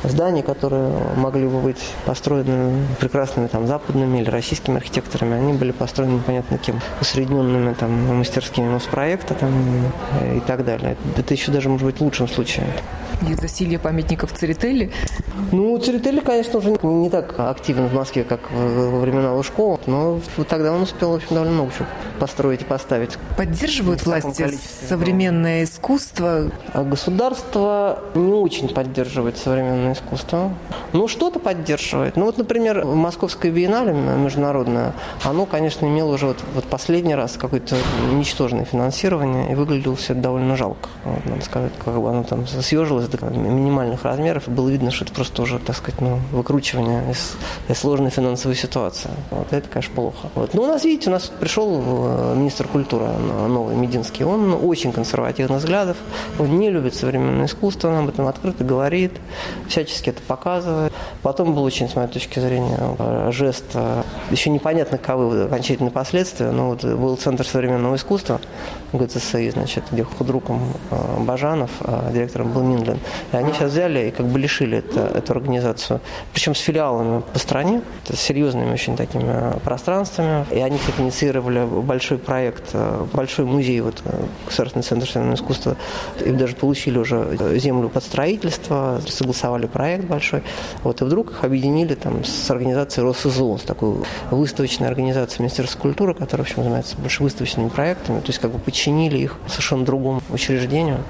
[0.04, 6.14] зданий, которые могли бы быть построены прекрасными там западными или российскими архитекторами, они были построены
[6.14, 9.52] непонятно кем, усредненными там мастерскими Моспроекта там
[10.22, 10.98] э, и так далее.
[11.16, 12.66] Это еще даже может быть в лучшем случае
[13.28, 14.92] и засилье памятников Церетели?
[15.52, 20.72] Ну, Церетели, конечно, уже не так активен в Москве, как во времена Лужкова, но тогда
[20.72, 21.86] он успел, в общем, довольно много чего
[22.20, 23.18] построить и поставить.
[23.36, 26.50] Поддерживают власти современное искусство?
[26.74, 30.54] А государство не очень поддерживает современное искусство.
[30.94, 32.16] Ну, что-то поддерживает.
[32.16, 37.76] Ну, вот, например, Московское биеннале международное, оно, конечно, имело уже вот, вот последний раз какое-то
[38.14, 40.90] ничтожное финансирование, и выглядело все довольно жалко.
[41.04, 45.06] Вот, надо сказать, как бы оно там съежилось до минимальных размеров, и было видно, что
[45.06, 47.36] это просто уже, так сказать, ну, выкручивание из,
[47.68, 49.10] из сложной финансовой ситуации.
[49.32, 50.30] Вот это, конечно, плохо.
[50.36, 50.54] Вот.
[50.54, 53.08] Ну, у нас, видите, у нас пришел э, министр культуры
[53.48, 55.98] новый, Мединский, он очень консервативных взглядов,
[56.38, 59.14] он не любит современное искусство, он об этом открыто говорит,
[59.68, 60.94] всячески это показывает.
[61.22, 66.70] Потом был очень, с моей точки зрения, жест, э, еще непонятно, каковы окончательные последствия, но
[66.70, 68.40] вот был Центр современного искусства,
[68.94, 73.00] ГЦСИ, значит, где худруком э, Бажанов, а директором был Минлин.
[73.32, 76.02] И они сейчас взяли и как бы лишили это, эту организацию.
[76.34, 80.46] Причем с филиалами по стране, с серьезными очень такими э, пространствами.
[80.52, 82.76] И они, кстати, инициировали большой проект,
[83.14, 84.02] большой музей, вот,
[84.46, 85.76] Государственный центр современного искусства.
[86.26, 90.44] И даже получили уже землю под строительство, согласовали проект большой.
[90.84, 93.98] Вот, и вдруг их объединили там с организацией Росизо, с такой
[94.32, 98.20] выставочной организацией Министерства культуры, которая, в общем, занимается больше выставочными проектами.
[98.20, 101.04] То есть, как бы подчинили их совершенно другому учреждению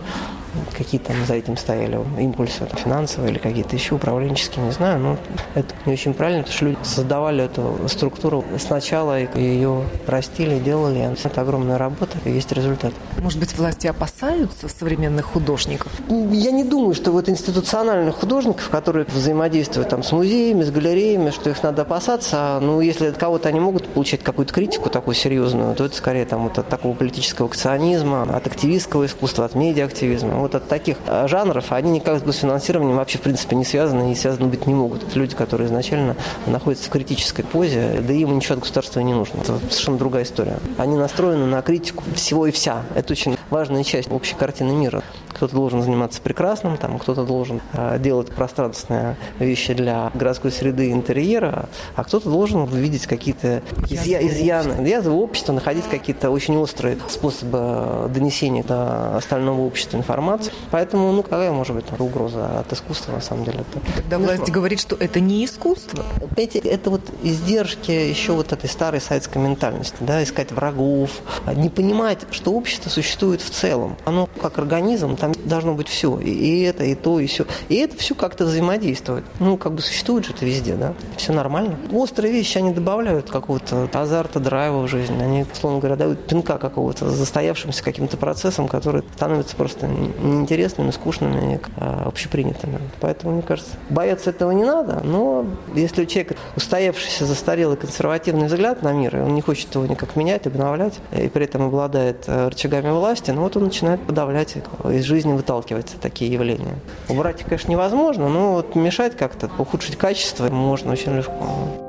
[0.76, 5.18] какие там за этим стояли импульсы финансовые или какие-то еще управленческие, не знаю, но
[5.56, 11.10] это не очень правильно, потому что люди создавали эту структуру сначала, и ее растили, делали,
[11.24, 12.94] это огромная работа, и есть результат.
[13.22, 15.92] Может быть, власти опасаются современных художников?
[16.10, 21.50] Я не думаю, что вот институциональных художников, которые взаимодействуют там с музеями, с галереями, что
[21.50, 25.86] их надо опасаться, ну, если от кого-то они могут получать какую-то критику такую серьезную, то
[25.86, 30.38] это скорее там вот от такого политического акционизма, от активистского искусства, от медиа-активизма.
[30.39, 34.15] Вот от таких э, жанров, они никак с госфинансированием вообще, в принципе, не связаны и
[34.15, 35.04] связаны быть не могут.
[35.04, 36.15] Это люди, которые изначально
[36.47, 39.39] находятся в критической позе, да им ничего от государства не нужно.
[39.41, 40.58] Это совершенно другая история.
[40.78, 42.84] Они настроены на критику всего и вся.
[42.95, 45.04] Это очень важная часть общей картины мира.
[45.30, 51.69] Кто-то должен заниматься прекрасным, там, кто-то должен э, делать пространственные вещи для городской среды интерьера,
[51.95, 58.63] а кто-то должен видеть какие-то изъя- изъяны, язвы общества, находить какие-то очень острые способы донесения
[58.63, 60.29] до остального общества информации.
[60.72, 63.60] Поэтому, ну, какая может быть угроза от искусства, на самом деле?
[63.60, 66.04] Это, Тогда ну, власть говорит, что это не искусство.
[66.36, 71.12] Понимаете, это вот издержки еще вот этой старой советской ментальности, да, искать врагов,
[71.56, 73.98] не понимать, что общество существует в целом.
[74.06, 76.20] Оно как организм, там должно быть все.
[76.20, 77.46] И это, и то, и все.
[77.70, 79.26] И это все как-то взаимодействует.
[79.39, 80.94] Ну, как бы существует же это везде, да?
[81.18, 81.78] Все нормально.
[81.92, 85.22] Острые вещи, они добавляют какого-то азарта, драйва в жизнь.
[85.22, 89.89] Они, условно говоря, дают пинка какого-то застоявшимся каким-то процессом, которые становятся просто
[90.21, 92.79] неинтересными, скучными, а, общепринятыми.
[92.99, 98.84] Поэтому, мне кажется, бояться этого не надо, но если у человека устоявшийся, застарелый, консервативный взгляд
[98.84, 102.49] на мир, и он не хочет его никак менять, обновлять, и при этом обладает э,
[102.49, 104.55] рычагами власти, ну вот он начинает подавлять
[104.86, 106.75] из жизни выталкивать такие явления.
[107.08, 111.88] Убрать их, конечно, невозможно, но вот мешать как-то, ухудшить качество можно очень легко.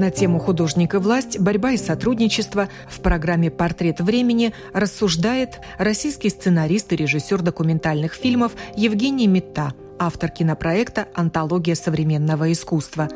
[0.00, 1.38] На тему «Художник и власть.
[1.38, 9.26] Борьба и сотрудничество» в программе «Портрет времени» рассуждает российский сценарист и режиссер документальных фильмов Евгений
[9.26, 13.08] Митта, автор кинопроекта «Антология современного искусства».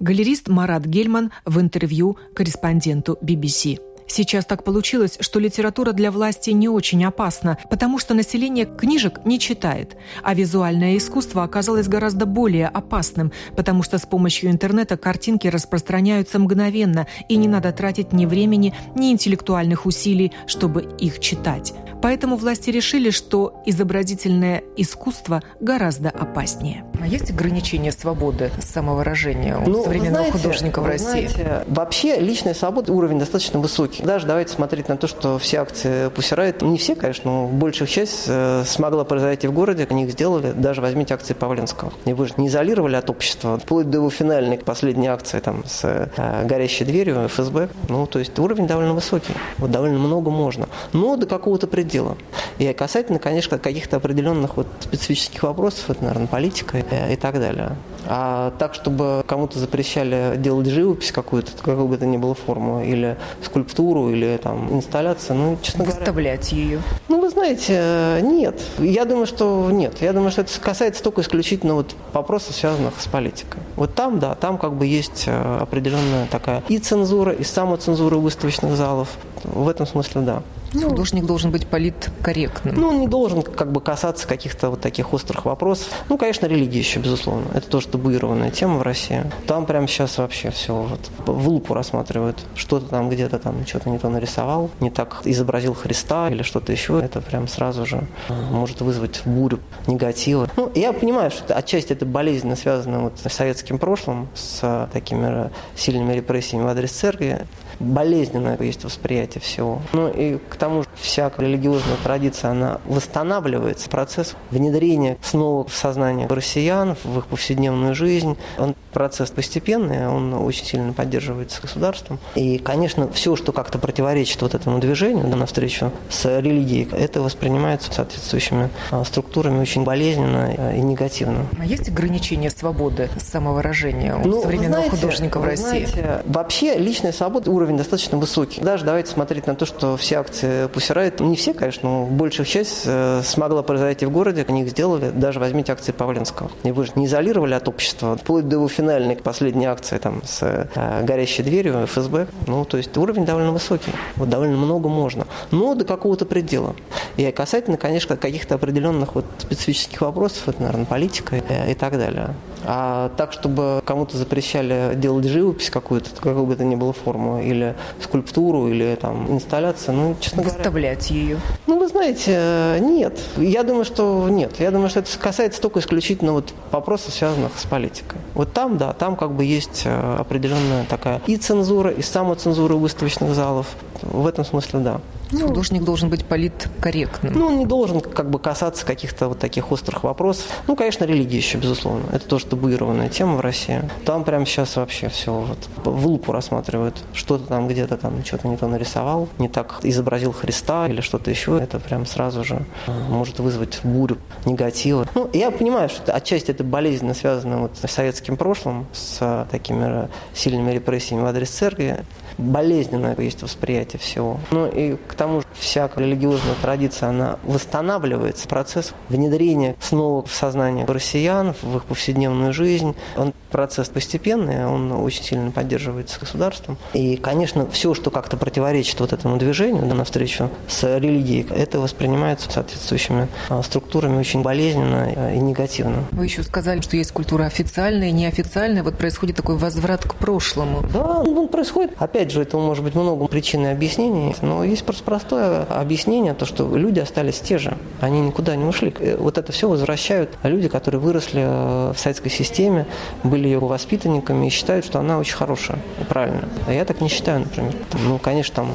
[0.00, 3.78] Галерист Марат Гельман в интервью корреспонденту BBC.
[4.06, 9.38] Сейчас так получилось, что литература для власти не очень опасна, потому что население книжек не
[9.38, 16.38] читает, а визуальное искусство оказалось гораздо более опасным, потому что с помощью интернета картинки распространяются
[16.38, 21.74] мгновенно, и не надо тратить ни времени, ни интеллектуальных усилий, чтобы их читать.
[22.02, 26.84] Поэтому власти решили, что изобразительное искусство гораздо опаснее.
[27.00, 31.26] А есть ограничения свободы самовыражения у ну, современного знаете, художника в России?
[31.26, 33.95] Знаете, вообще личная свобода уровень достаточно высокий.
[34.02, 38.24] Даже давайте смотреть на то, что все акции Пусирает, не все, конечно, но большая часть
[38.28, 40.52] э, смогла произойти в городе, они их сделали.
[40.52, 41.92] Даже возьмите акции Павленского.
[42.04, 46.46] Вы же не изолировали от общества, вплоть до его финальной последней акции там, с э,
[46.46, 47.68] горящей дверью ФСБ.
[47.88, 49.34] Ну, то есть уровень довольно высокий.
[49.58, 50.68] Вот довольно много можно.
[50.92, 52.16] Но до какого-то предела.
[52.58, 57.76] И касательно, конечно, каких-то определенных вот специфических вопросов, это, наверное, политика Э, и так далее.
[58.08, 63.16] А так, чтобы кому-то запрещали делать живопись какую-то, какую бы то ни было форму, или
[63.42, 66.66] скульптуру, или там инсталляцию, ну, честно Выставлять говоря...
[66.66, 66.82] ее?
[67.08, 68.60] Ну, вы знаете, нет.
[68.78, 70.00] Я думаю, что нет.
[70.00, 73.60] Я думаю, что это касается только исключительно вот вопросов, связанных с политикой.
[73.76, 78.76] Вот там, да, там как бы есть э, определенная такая и цензура, и самоцензура выставочных
[78.76, 79.08] залов.
[79.44, 80.42] В этом смысле, да.
[80.80, 82.74] Ну, Художник должен быть политкорректным.
[82.76, 85.88] Ну, он не должен как бы касаться каких-то вот таких острых вопросов.
[86.08, 87.46] Ну, конечно, религия еще, безусловно.
[87.54, 89.24] Это тоже табуированная тема в России.
[89.46, 92.38] Там прямо сейчас вообще все вот в лупу рассматривают.
[92.54, 97.00] Что-то там где-то там что-то не то нарисовал, не так изобразил Христа или что-то еще.
[97.00, 100.48] Это прям сразу же э, может вызвать бурю негатива.
[100.56, 106.12] Ну, я понимаю, что отчасти это болезненно связано вот с советским прошлым, с такими сильными
[106.12, 107.46] репрессиями в адрес церкви
[107.78, 109.80] болезненное есть восприятие всего.
[109.92, 113.88] Ну и к тому же вся религиозная традиция, она восстанавливается.
[113.88, 120.64] Процесс внедрения снова в сознание россиян, в их повседневную жизнь, он процесс постепенный, он очень
[120.64, 122.18] сильно поддерживается государством.
[122.34, 127.92] И, конечно, все, что как-то противоречит вот этому движению да, навстречу с религией, это воспринимается
[127.92, 131.46] соответствующими а, структурами очень болезненно а, и негативно.
[131.58, 135.84] А есть ограничения свободы самовыражения у ну, современного знаете, художника в России?
[135.84, 138.60] Знаете, вообще личная свобода, уровень достаточно высокий.
[138.60, 142.82] Даже давайте смотреть на то, что все акции Пусирает, не все, конечно, но большая часть
[142.84, 145.10] э, смогла произойти в городе, они их сделали.
[145.10, 146.50] Даже возьмите акции Павленского.
[146.64, 150.42] И вы же не изолировали от общества, вплоть до его финальной последней акции там, с
[150.42, 152.26] э, горящей дверью ФСБ.
[152.46, 153.92] Ну, то есть уровень довольно высокий.
[154.16, 155.26] Вот довольно много можно.
[155.50, 156.76] Но до какого-то предела.
[157.16, 162.34] И касательно, конечно, каких-то определенных вот специфических вопросов, это, наверное, политика и так далее.
[162.64, 167.55] А так, чтобы кому-то запрещали делать живопись какую-то, какую бы то ни было форму, или
[168.00, 171.24] скульптуру, или там инсталляцию, ну, честно Выставлять говоря...
[171.24, 171.40] ее?
[171.66, 173.18] Ну, вы знаете, нет.
[173.36, 174.58] Я думаю, что нет.
[174.58, 178.18] Я думаю, что это касается только исключительно вот вопросов, связанных с политикой.
[178.34, 183.34] Вот там, да, там как бы есть э, определенная такая и цензура, и самоцензура выставочных
[183.34, 183.66] залов.
[184.02, 185.00] В этом смысле, да.
[185.30, 187.34] Ну, Художник должен быть политкорректным.
[187.34, 190.46] Ну, он не должен как бы касаться каких-то вот таких острых вопросов.
[190.66, 192.04] Ну, конечно, религия еще, безусловно.
[192.12, 193.82] Это тоже табуированная тема в России.
[194.04, 197.02] Там прямо сейчас вообще все вот в лупу рассматривают.
[197.12, 201.58] Что-то там где-то там что-то не то нарисовал, не так изобразил Христа или что-то еще.
[201.58, 205.06] Это прям сразу же э, может вызвать бурю негатива.
[205.14, 210.70] Ну, я понимаю, что отчасти это болезненно связано вот с советским прошлым, с такими сильными
[210.72, 212.04] репрессиями в адрес церкви
[212.38, 214.38] болезненное есть восприятие всего.
[214.50, 218.48] Ну и к тому же вся религиозная традиция, она восстанавливается.
[218.48, 225.22] Процесс внедрения снова в сознание россиян, в их повседневную жизнь, он процесс постепенный, он очень
[225.22, 226.76] сильно поддерживается государством.
[226.92, 232.50] И, конечно, все, что как-то противоречит вот этому движению да, навстречу с религией, это воспринимается
[232.50, 236.04] соответствующими а, структурами очень болезненно а, и негативно.
[236.12, 238.82] Вы еще сказали, что есть культура официальная и неофициальная.
[238.82, 240.82] Вот происходит такой возврат к прошлому.
[240.92, 241.92] Да, он происходит.
[241.98, 246.46] Опять же, это может быть много причин и объяснений, но есть просто простое объяснение, то,
[246.46, 247.76] что люди остались те же.
[248.00, 248.94] Они никуда не ушли.
[248.98, 252.86] Э, вот это все возвращают люди, которые выросли э, в советской системе,
[253.22, 256.48] были ее воспитанниками и считают, что она очень хорошая и правильная.
[256.66, 257.72] А я так не считаю, например.
[258.04, 258.68] Ну, конечно, там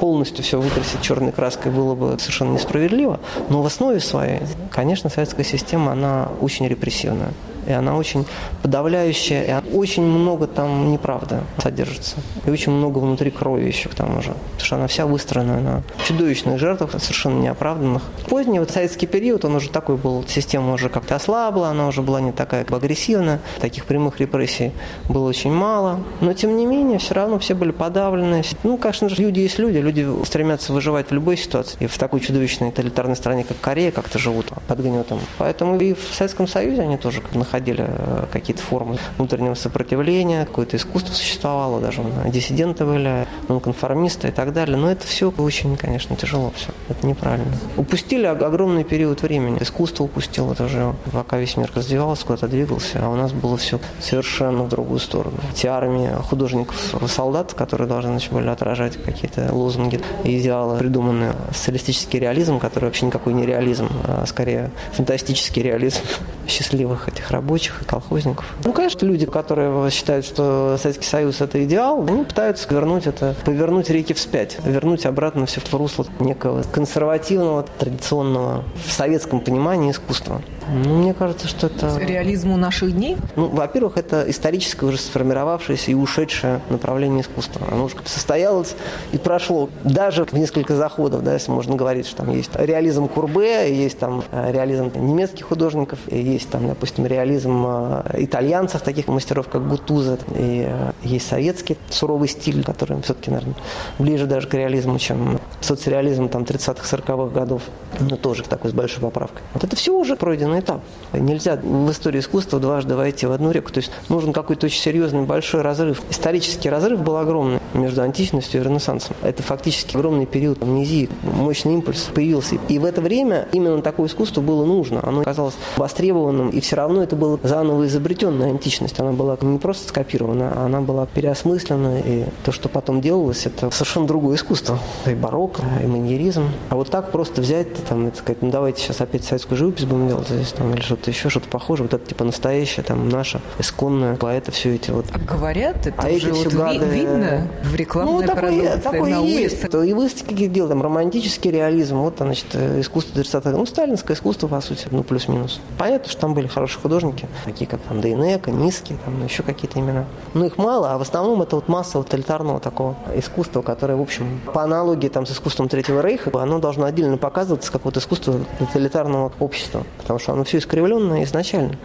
[0.00, 4.40] полностью все выкрасить черной краской было бы совершенно несправедливо, но в основе своей,
[4.70, 7.32] конечно, советская система, она очень репрессивная
[7.66, 8.26] и она очень
[8.62, 12.16] подавляющая, и очень много там неправды содержится.
[12.46, 14.34] И очень много внутри крови еще к тому же.
[14.52, 18.02] Потому что она вся выстроена на чудовищных жертвах, совершенно неоправданных.
[18.28, 22.20] Поздний вот советский период, он уже такой был, система уже как-то ослабла, она уже была
[22.20, 24.72] не такая агрессивная, таких прямых репрессий
[25.08, 26.00] было очень мало.
[26.20, 28.42] Но тем не менее, все равно все были подавлены.
[28.62, 31.76] Ну, конечно же, люди есть люди, люди стремятся выживать в любой ситуации.
[31.80, 35.20] И в такой чудовищной тоталитарной стране, как Корея, как-то живут под гнетом.
[35.38, 40.76] Поэтому и в Советском Союзе они тоже находились находили э, какие-то формы внутреннего сопротивления, какое-то
[40.76, 44.76] искусство существовало, даже диссиденты были, нонконформисты и так далее.
[44.76, 46.68] Но это все очень, конечно, тяжело все.
[46.88, 47.52] Это неправильно.
[47.76, 49.58] Упустили огромный период времени.
[49.60, 54.64] Искусство упустило тоже, пока весь мир развивался, куда-то двигался, а у нас было все совершенно
[54.64, 55.38] в другую сторону.
[55.54, 62.58] Те армии художников, солдат, которые должны значит, были отражать какие-то лозунги идеалы, придуманные социалистический реализм,
[62.58, 66.00] который вообще никакой не реализм, а скорее фантастический реализм
[66.46, 68.44] счастливых этих рабочих рабочих и колхозников.
[68.64, 73.88] Ну, конечно, люди, которые считают, что Советский Союз– это идеал, они пытаются вернуть это, повернуть
[73.88, 80.42] реки вспять, вернуть обратно все в русло некого консервативного, традиционного, в советском понимании искусства.
[80.68, 81.98] Ну, мне кажется, что это...
[81.98, 83.16] Реализму наших дней?
[83.36, 87.66] Ну, во-первых, это историческое уже сформировавшееся и ушедшее направление искусства.
[87.70, 88.74] Оно уже состоялось
[89.12, 89.68] и прошло.
[89.84, 94.24] Даже в несколько заходов, да, если можно говорить, что там есть реализм Курбе, есть там
[94.32, 100.66] э, реализм немецких художников, есть там, допустим, реализм э, итальянцев, таких мастеров, как Гутуза, и
[100.68, 103.54] э, есть советский суровый стиль, который все-таки, наверное,
[103.98, 107.62] ближе даже к реализму, чем соцреализм там 30-х, 40-х годов,
[108.00, 109.42] но тоже такой с большой поправкой.
[109.54, 110.80] Вот это все уже пройдено определенный этап.
[111.12, 113.72] Нельзя в истории искусства дважды войти в одну реку.
[113.72, 116.02] То есть нужен какой-то очень серьезный большой разрыв.
[116.10, 119.16] Исторический разрыв был огромный между античностью и Ренессансом.
[119.22, 122.56] Это фактически огромный период амнезии, мощный импульс появился.
[122.68, 125.00] И в это время именно такое искусство было нужно.
[125.02, 128.98] Оно казалось востребованным, и все равно это была заново изобретенная античность.
[129.00, 132.00] Она была не просто скопирована, а она была переосмыслена.
[132.00, 134.78] И то, что потом делалось, это совершенно другое искусство.
[135.06, 136.44] И барокко, и маньеризм.
[136.68, 140.08] А вот так просто взять, там, это сказать, ну давайте сейчас опять советскую живопись будем
[140.08, 141.88] делать здесь, там, или что-то еще, что-то похожее.
[141.88, 145.06] Вот это типа настоящее, там, наша, исконная поэта, все эти вот.
[145.12, 146.86] А говорят, это а уже вот гады...
[146.86, 149.66] видно в рекламной ну, такой, такой на улице.
[149.66, 149.74] Есть.
[149.74, 154.88] И выставки делал, там, романтический реализм, вот, значит, искусство 30-х, ну, сталинское искусство, по сути,
[154.90, 155.60] ну, плюс-минус.
[155.78, 160.04] Понятно, что там были хорошие художники, такие как там Дейнека, Низкий, там, еще какие-то имена.
[160.34, 164.40] Ну, их мало, а в основном это вот масса тоталитарного такого искусства, которое, в общем,
[164.52, 169.32] по аналогии там с искусством Третьего Рейха, оно должно отдельно показываться как вот искусство тоталитарного
[169.40, 171.76] общества, потому что оно все искривленное изначально.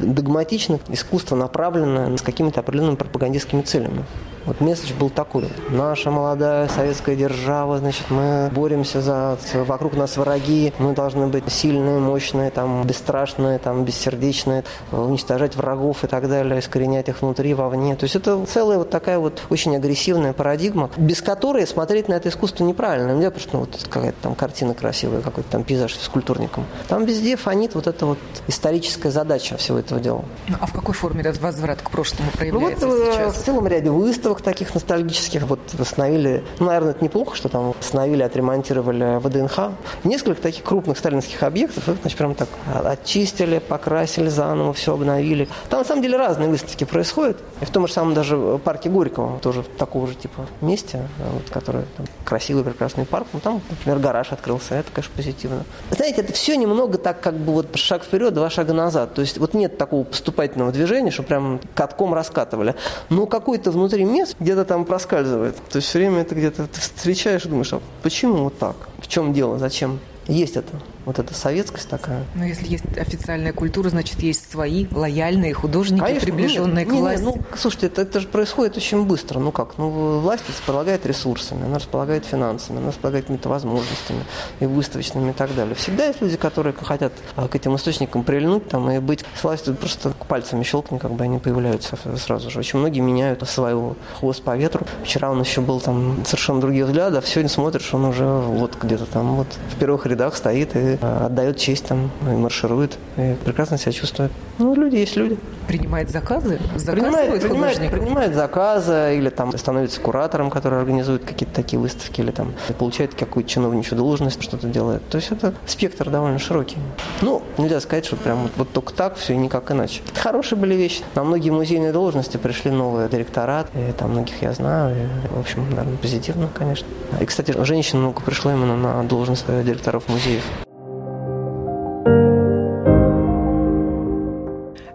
[0.00, 4.04] Догматично искусство направлено с какими-то определенными пропагандистскими целями.
[4.48, 5.44] Вот месседж был такой.
[5.68, 9.36] Наша молодая советская держава, значит, мы боремся за...
[9.52, 16.06] Вокруг нас враги, мы должны быть сильные, мощные, там, бесстрашные, там, бессердечные, уничтожать врагов и
[16.06, 17.94] так далее, искоренять их внутри, вовне.
[17.94, 22.30] То есть это целая вот такая вот очень агрессивная парадигма, без которой смотреть на это
[22.30, 23.12] искусство неправильно.
[23.12, 26.64] Нельзя, потому что ну, вот какая-то там картина красивая, какой-то там пейзаж с культурником.
[26.88, 30.24] Там везде фонит вот эта вот историческая задача всего этого дела.
[30.48, 33.36] Ну, а в какой форме этот возврат к прошлому проявляется ну, вот, сейчас?
[33.36, 35.42] В целом ряде выставок, несколько таких ностальгических.
[35.44, 39.72] Вот восстановили, ну, наверное, это неплохо, что там восстановили, отремонтировали ВДНХ.
[40.04, 42.48] Несколько таких крупных сталинских объектов, их, значит, прям так
[42.84, 45.48] очистили, покрасили заново, все обновили.
[45.68, 47.38] Там, на самом деле, разные выставки происходят.
[47.60, 51.82] И в том же самом даже парке Горького, тоже такого же типа месте, вот, который
[51.96, 53.26] там, красивый, прекрасный парк.
[53.32, 55.64] Ну, там, например, гараж открылся, это, конечно, позитивно.
[55.90, 59.14] Знаете, это все немного так, как бы вот шаг вперед, два шага назад.
[59.14, 62.74] То есть вот нет такого поступательного движения, что прям катком раскатывали.
[63.08, 65.56] Но какой-то внутри мест где-то там проскальзывает.
[65.70, 68.76] То есть все время это где-то ты встречаешь и думаешь, а почему вот так?
[68.98, 69.58] В чем дело?
[69.58, 69.98] Зачем?
[70.26, 72.24] Есть это вот эта советскость такая.
[72.34, 77.24] Но если есть официальная культура, значит, есть свои лояльные художники, Конечно, приближенные нет, к власти.
[77.24, 79.38] Нет, ну, слушайте, это, это же происходит очень быстро.
[79.38, 79.78] Ну как?
[79.78, 84.24] Ну, власть располагает ресурсами, она располагает финансами, она располагает какими-то возможностями
[84.60, 85.74] и выставочными и так далее.
[85.74, 89.74] Всегда есть люди, которые хотят а, к этим источникам прильнуть там, и быть с властью
[89.74, 92.58] просто пальцами щелкни, как бы они появляются сразу же.
[92.58, 94.86] Очень многие меняют свой хвост по ветру.
[95.04, 99.06] Вчера он еще был там совершенно другие взгляды, а сегодня смотришь, он уже вот где-то
[99.06, 103.78] там вот в первых рядах стоит и Э, отдает честь там, и марширует, и прекрасно
[103.78, 104.32] себя чувствует.
[104.58, 105.38] Ну, люди есть люди.
[105.68, 106.58] Принимает заказы?
[106.86, 112.54] Принимает, принимает, принимает заказы, или там становится куратором, который организует какие-то такие выставки, или там
[112.78, 115.06] получает какую-то чиновничью должность, что-то делает.
[115.08, 116.78] То есть это спектр довольно широкий.
[117.20, 120.00] Ну, нельзя сказать, что прям вот, только так все и никак иначе.
[120.14, 121.02] Хорошие были вещи.
[121.14, 125.68] На многие музейные должности пришли новые директора, и там многих я знаю, и, в общем,
[125.70, 126.88] наверное, позитивно, конечно.
[127.20, 130.42] И, кстати, женщин много пришло именно на должность директоров музеев.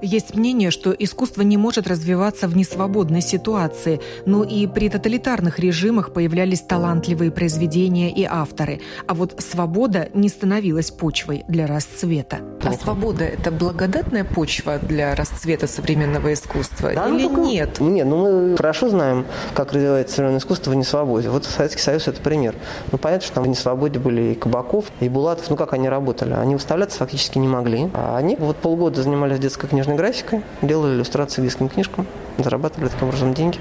[0.04, 6.12] Есть мнение, что искусство не может развиваться в несвободной ситуации, но и при тоталитарных режимах
[6.12, 12.40] появлялись талантливые произведения и авторы, а вот свобода не становилась почвой для расцвета.
[12.64, 17.80] А свобода– это благодатная почва для расцвета современного искусства да, или ну, нет?
[17.80, 21.30] Нет, ну мы хорошо знаем, как развивается современное искусство в несвободе.
[21.30, 22.56] Вот Советский Союз– это пример.
[22.92, 25.50] Ну понятно, что там в несвободе были и Кабаков, и Булатов.
[25.50, 26.34] Ну как они работали?
[26.34, 27.90] Они выставляться фактически не могли.
[27.94, 32.06] А они вот полгода занимались детской книжной графикой, делали иллюстрации к детским книжкам,
[32.38, 33.58] зарабатывали таким образом деньги.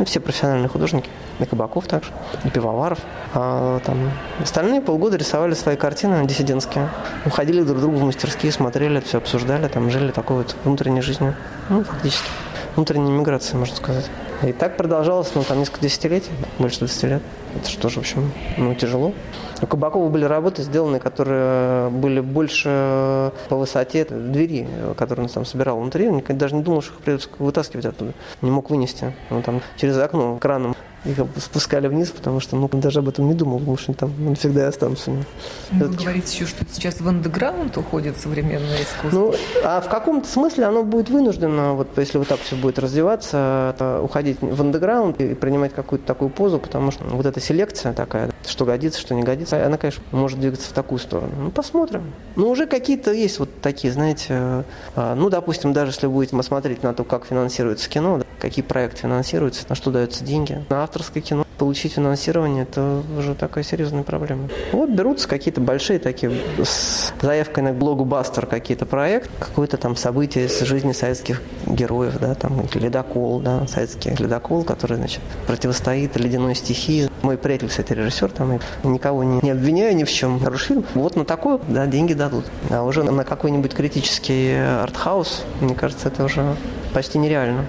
[0.00, 2.10] Ну, все профессиональные художники, и Кабаков также,
[2.44, 2.98] и Пивоваров.
[3.32, 4.10] А, там,
[4.42, 6.88] остальные полгода рисовали свои картины диссидентские.
[7.24, 11.36] Уходили друг к другу в мастерские, смотрели, все обсуждали, там жили такой вот внутренней жизнью.
[11.68, 12.28] Ну, фактически.
[12.74, 14.06] Внутренней миграцией, можно сказать.
[14.42, 17.22] И так продолжалось, ну, там несколько десятилетий, больше 20 лет.
[17.54, 19.14] Это что же, в общем, ну, тяжело.
[19.62, 25.80] У Кабакова были работы сделаны, которые были больше по высоте двери, которые он там собирал
[25.80, 26.08] внутри.
[26.08, 28.12] Он даже не думал, что их придется вытаскивать оттуда.
[28.42, 29.14] Не мог вынести.
[29.30, 30.74] Он там через окно краном
[31.04, 34.62] их спускали вниз, потому что ну, даже об этом не думал, потому что там навсегда
[34.62, 35.10] и останутся.
[35.10, 35.24] Ну,
[35.72, 36.02] вы Это...
[36.02, 39.10] говорите еще, что сейчас в андеграунд уходит современное искусство.
[39.12, 39.34] Ну,
[39.64, 44.38] а в каком-то смысле оно будет вынуждено, вот если вот так все будет развиваться, уходить
[44.40, 49.00] в андеграунд и принимать какую-то такую позу, потому что вот эта селекция такая, что годится,
[49.00, 51.32] что не годится, она, конечно, может двигаться в такую сторону.
[51.38, 52.12] Ну, посмотрим.
[52.36, 54.64] Ну, уже какие-то есть вот такие, знаете,
[54.96, 59.64] а, ну, допустим, даже если будете смотреть на то, как финансируется кино, какие проекты финансируются,
[59.68, 64.48] на что даются деньги, на авторское кино, получить финансирование, это уже такая серьезная проблема.
[64.70, 66.32] Вот берутся какие-то большие такие,
[66.62, 72.64] с заявкой на блогбастер какие-то проект, какое-то там событие из жизни советских героев, да, там
[72.74, 77.10] ледокол, да, советский ледокол, который, значит, противостоит ледяной стихии.
[77.22, 80.38] Мой приятель, кстати, режиссер, там, никого не, не обвиняю ни в чем.
[80.38, 80.84] Хороший фильм.
[80.94, 82.44] Вот на такой, да, деньги дадут.
[82.70, 86.56] А уже на какой-нибудь критический артхаус, мне кажется, это уже
[86.92, 87.64] почти нереально.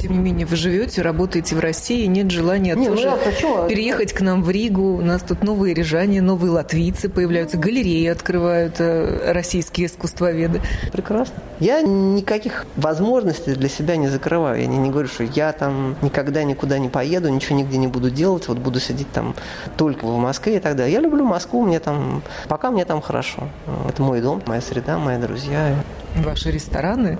[0.00, 3.12] Тем не менее, вы живете, работаете в России, нет желания не, ну тоже
[3.42, 4.96] ну, переехать к нам в Ригу.
[4.96, 10.60] У нас тут новые рижане, новые латвийцы появляются, галереи открывают э, российские искусствоведы.
[10.92, 11.34] Прекрасно.
[11.60, 14.60] Я никаких возможностей для себя не закрываю.
[14.60, 18.10] Я не, не говорю, что я там никогда никуда не поеду, ничего нигде не буду
[18.10, 19.34] делать, вот буду сидеть там
[19.76, 20.92] только в Москве и так далее.
[20.92, 23.48] Я люблю Москву, мне там, пока мне там хорошо.
[23.88, 25.74] Это мой дом, моя среда, мои друзья.
[26.16, 27.18] Ваши рестораны?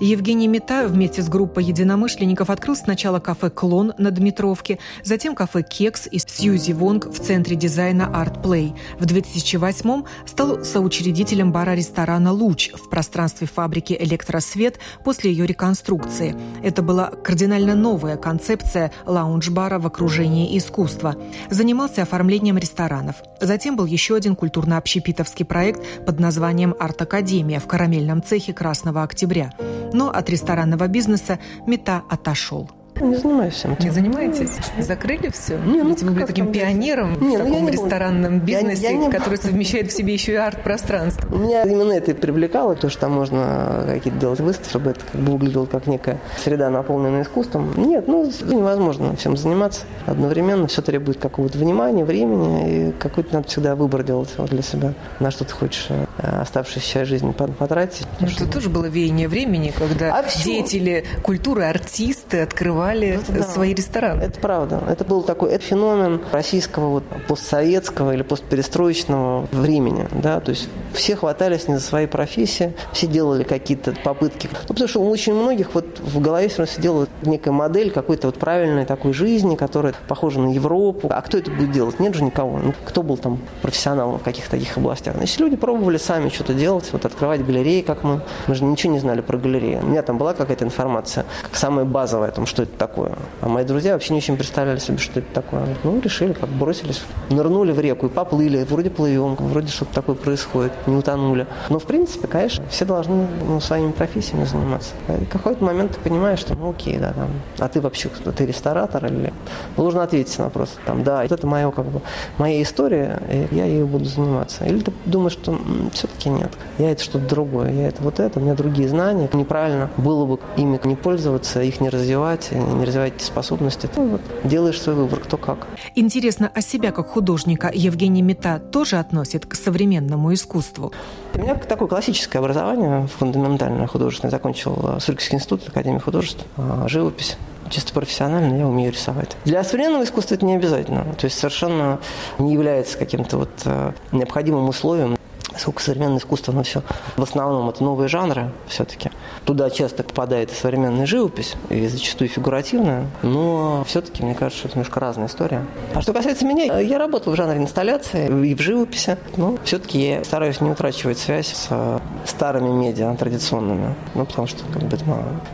[0.00, 6.06] Евгений Мета вместе с группой единомышленников открыл сначала кафе «Клон» на Дмитровке, затем кафе «Кекс»
[6.10, 8.74] и Сьюзи Вонг в центре дизайна «Арт Плей».
[9.00, 16.36] В 2008-м стал соучредителем бара-ресторана «Луч» в пространстве фабрики «Электросвет» после ее реконструкции.
[16.62, 21.16] Это была кардинально новая концепция лаунж-бара в окружении искусства.
[21.50, 23.16] Занимался оформлением ресторанов.
[23.40, 29.50] Затем был еще один культурно-общепитовский проект под названием «Арт-академия» в карамельном цехе Красного Октября
[29.92, 32.70] но от ресторанного бизнеса Мета отошел.
[33.00, 33.84] Не занимаюсь всем этим.
[33.84, 34.50] Не занимаетесь?
[34.78, 35.56] Закрыли все?
[35.58, 38.96] Не, ну, Ведь вы были таким пионером не, в ну, таком ресторанном бизнесе, я, я
[38.96, 39.10] не...
[39.10, 41.34] который совмещает в себе еще и арт-пространство.
[41.34, 45.20] Меня именно это и привлекало, то, что там можно какие-то делать выставки, чтобы это как
[45.20, 47.72] бы выглядело как некая среда, наполненная искусством.
[47.76, 50.66] Нет, ну, невозможно всем заниматься одновременно.
[50.66, 55.44] Все требует какого-то внимания, времени, и какой-то надо всегда выбор делать для себя, на что
[55.44, 56.06] ты хочешь э,
[56.40, 58.06] оставшуюся часть жизни потратить.
[58.20, 63.42] Ну, это тоже было веяние времени, когда а деятели культуры, артисты открывали это, да.
[63.42, 64.22] свои рестораны.
[64.22, 64.82] Это правда.
[64.88, 70.06] Это был такой это феномен российского вот, постсоветского или постперестроечного времени.
[70.12, 70.40] Да?
[70.40, 74.48] То есть все хватались не за свои профессии, все делали какие-то попытки.
[74.52, 78.28] Ну, потому что у очень многих вот в голове все равно сидела некая модель какой-то
[78.28, 81.08] вот правильной такой жизни, которая похожа на Европу.
[81.10, 82.00] А кто это будет делать?
[82.00, 82.58] Нет же никого.
[82.58, 85.16] Ну, кто был там профессионалом в каких-то таких областях?
[85.16, 88.20] Значит, люди пробовали сами что-то делать, вот открывать галереи, как мы.
[88.46, 89.80] Мы же ничего не знали про галереи.
[89.82, 93.12] У меня там была какая-то информация, как самая базовая, о том, что это такое.
[93.40, 95.62] А мои друзья вообще не очень представляли себе, что это такое.
[95.84, 98.64] Ну, решили, как бросились, нырнули в реку и поплыли.
[98.64, 101.46] Вроде плывем, вроде что-то такое происходит, не утонули.
[101.68, 104.94] Но, в принципе, конечно, все должны ну, своими профессиями заниматься.
[105.08, 108.32] И в какой-то момент ты понимаешь, что, ну, окей, да, там, а ты вообще кто?
[108.32, 109.32] Ты ресторатор или...
[109.76, 110.76] Должен ответить на вопрос.
[110.86, 112.00] Там, да, это моя, как бы,
[112.38, 114.64] моя история, и я ею буду заниматься.
[114.64, 115.58] Или ты думаешь, что
[115.92, 119.28] все-таки нет, я это что-то другое, я это вот это, у меня другие знания.
[119.32, 123.86] Неправильно было бы ими не пользоваться, их не развивать, не развивать эти способности.
[123.86, 125.66] Ты вот делаешь свой выбор, кто как.
[125.94, 130.92] Интересно, а себя как художника Евгений Мета тоже относит к современному искусству?
[131.34, 134.30] У меня такое классическое образование, фундаментальное художественное.
[134.30, 137.36] Закончил Сурикский институт Академии художеств, а, живопись
[137.70, 139.36] чисто профессионально я умею рисовать.
[139.44, 141.04] Для современного искусства это не обязательно.
[141.18, 142.00] То есть совершенно
[142.38, 145.18] не является каким-то вот э, необходимым условием
[145.58, 146.82] Сколько современное искусство, оно все
[147.16, 149.10] в основном это новые жанры все-таки.
[149.44, 155.00] Туда часто попадает и современная живопись, и зачастую фигуративная, но все-таки, мне кажется, это немножко
[155.00, 155.64] разная история.
[155.94, 160.24] А что касается меня, я работал в жанре инсталляции и в живописи, но все-таки я
[160.24, 165.04] стараюсь не утрачивать связь с старыми медиа, традиционными, ну, потому что как бы это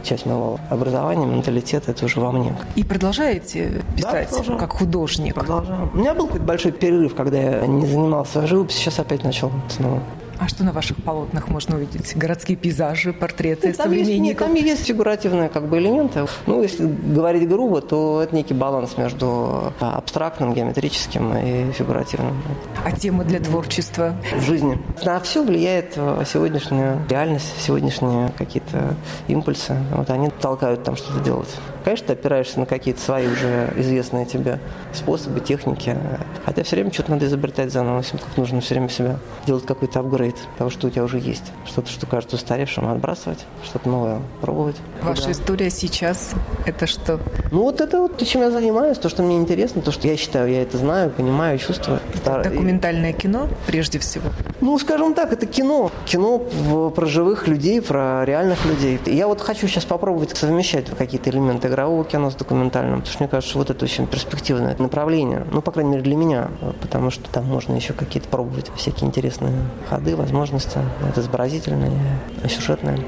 [0.03, 2.55] часть моего образования, менталитета, это уже во мне.
[2.77, 5.35] И продолжаете писать да, как художник?
[5.35, 5.91] Продолжаю.
[5.95, 9.94] У меня был какой-то большой перерыв, когда я не занимался живописью, сейчас опять начал снова
[10.39, 12.17] а что на ваших полотнах можно увидеть?
[12.17, 14.27] Городские пейзажи, портреты там современников?
[14.27, 16.27] Есть, там есть фигуративные как бы, элементы.
[16.47, 22.43] Ну, если говорить грубо, то это некий баланс между а, абстрактным, геометрическим и фигуративным.
[22.85, 24.15] А темы для творчества?
[24.37, 24.79] В жизни.
[25.05, 28.97] На все влияет а, сегодняшняя реальность, сегодняшние какие-то
[29.29, 29.77] импульсы.
[29.93, 31.55] Вот они толкают там что-то делать.
[31.85, 34.59] Конечно, ты опираешься на какие-то свои уже известные тебе
[34.93, 35.97] способы, техники.
[36.45, 38.03] Хотя все время что-то надо изобретать заново.
[38.03, 41.45] Как нужно все время себя делать какой-то апгрейд того, что у тебя уже есть.
[41.67, 44.77] Что-то, что кажется устаревшим, отбрасывать, что-то новое пробовать.
[45.03, 45.33] Ваша да.
[45.33, 46.33] история сейчас–
[46.67, 47.21] это что?
[47.53, 50.17] Ну, вот это вот то, чем я занимаюсь, то, что мне интересно, то, что я
[50.17, 52.01] считаю, я это знаю, понимаю, чувствую.
[52.15, 54.31] Это документальное кино, прежде всего?
[54.65, 55.91] Ну, скажем так, это кино.
[56.07, 58.99] Кино про живых людей, про реальных людей.
[59.05, 63.29] Я вот хочу сейчас попробовать совмещать какие-то элементы игрового кино с документальным, потому что мне
[63.29, 65.47] кажется, вот это очень перспективное направление.
[65.53, 66.49] Ну, по крайней мере, для меня,
[66.81, 69.53] потому что там можно еще какие-то пробовать всякие интересные
[69.91, 70.79] ходы, возможности.
[71.07, 72.99] Это изобразительное сюжетное.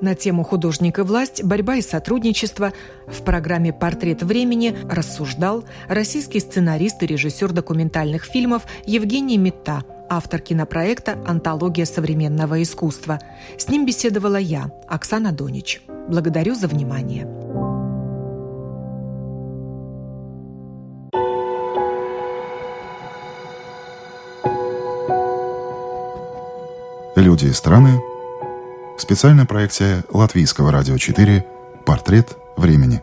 [0.00, 1.42] На тему «Художник и власть.
[1.42, 2.72] Борьба и сотрудничество»
[3.06, 11.18] в программе «Портрет времени» рассуждал российский сценарист и режиссер документальных фильмов Евгений Митта– автор кинопроекта
[11.26, 13.18] «Антология современного искусства».
[13.58, 15.82] С ним беседовала я, Оксана Донич.
[16.08, 17.26] Благодарю за внимание.
[27.16, 27.98] Люди и страны.
[28.98, 31.44] Специальная проекция Латвийского радио 4
[31.84, 33.02] «Портрет времени».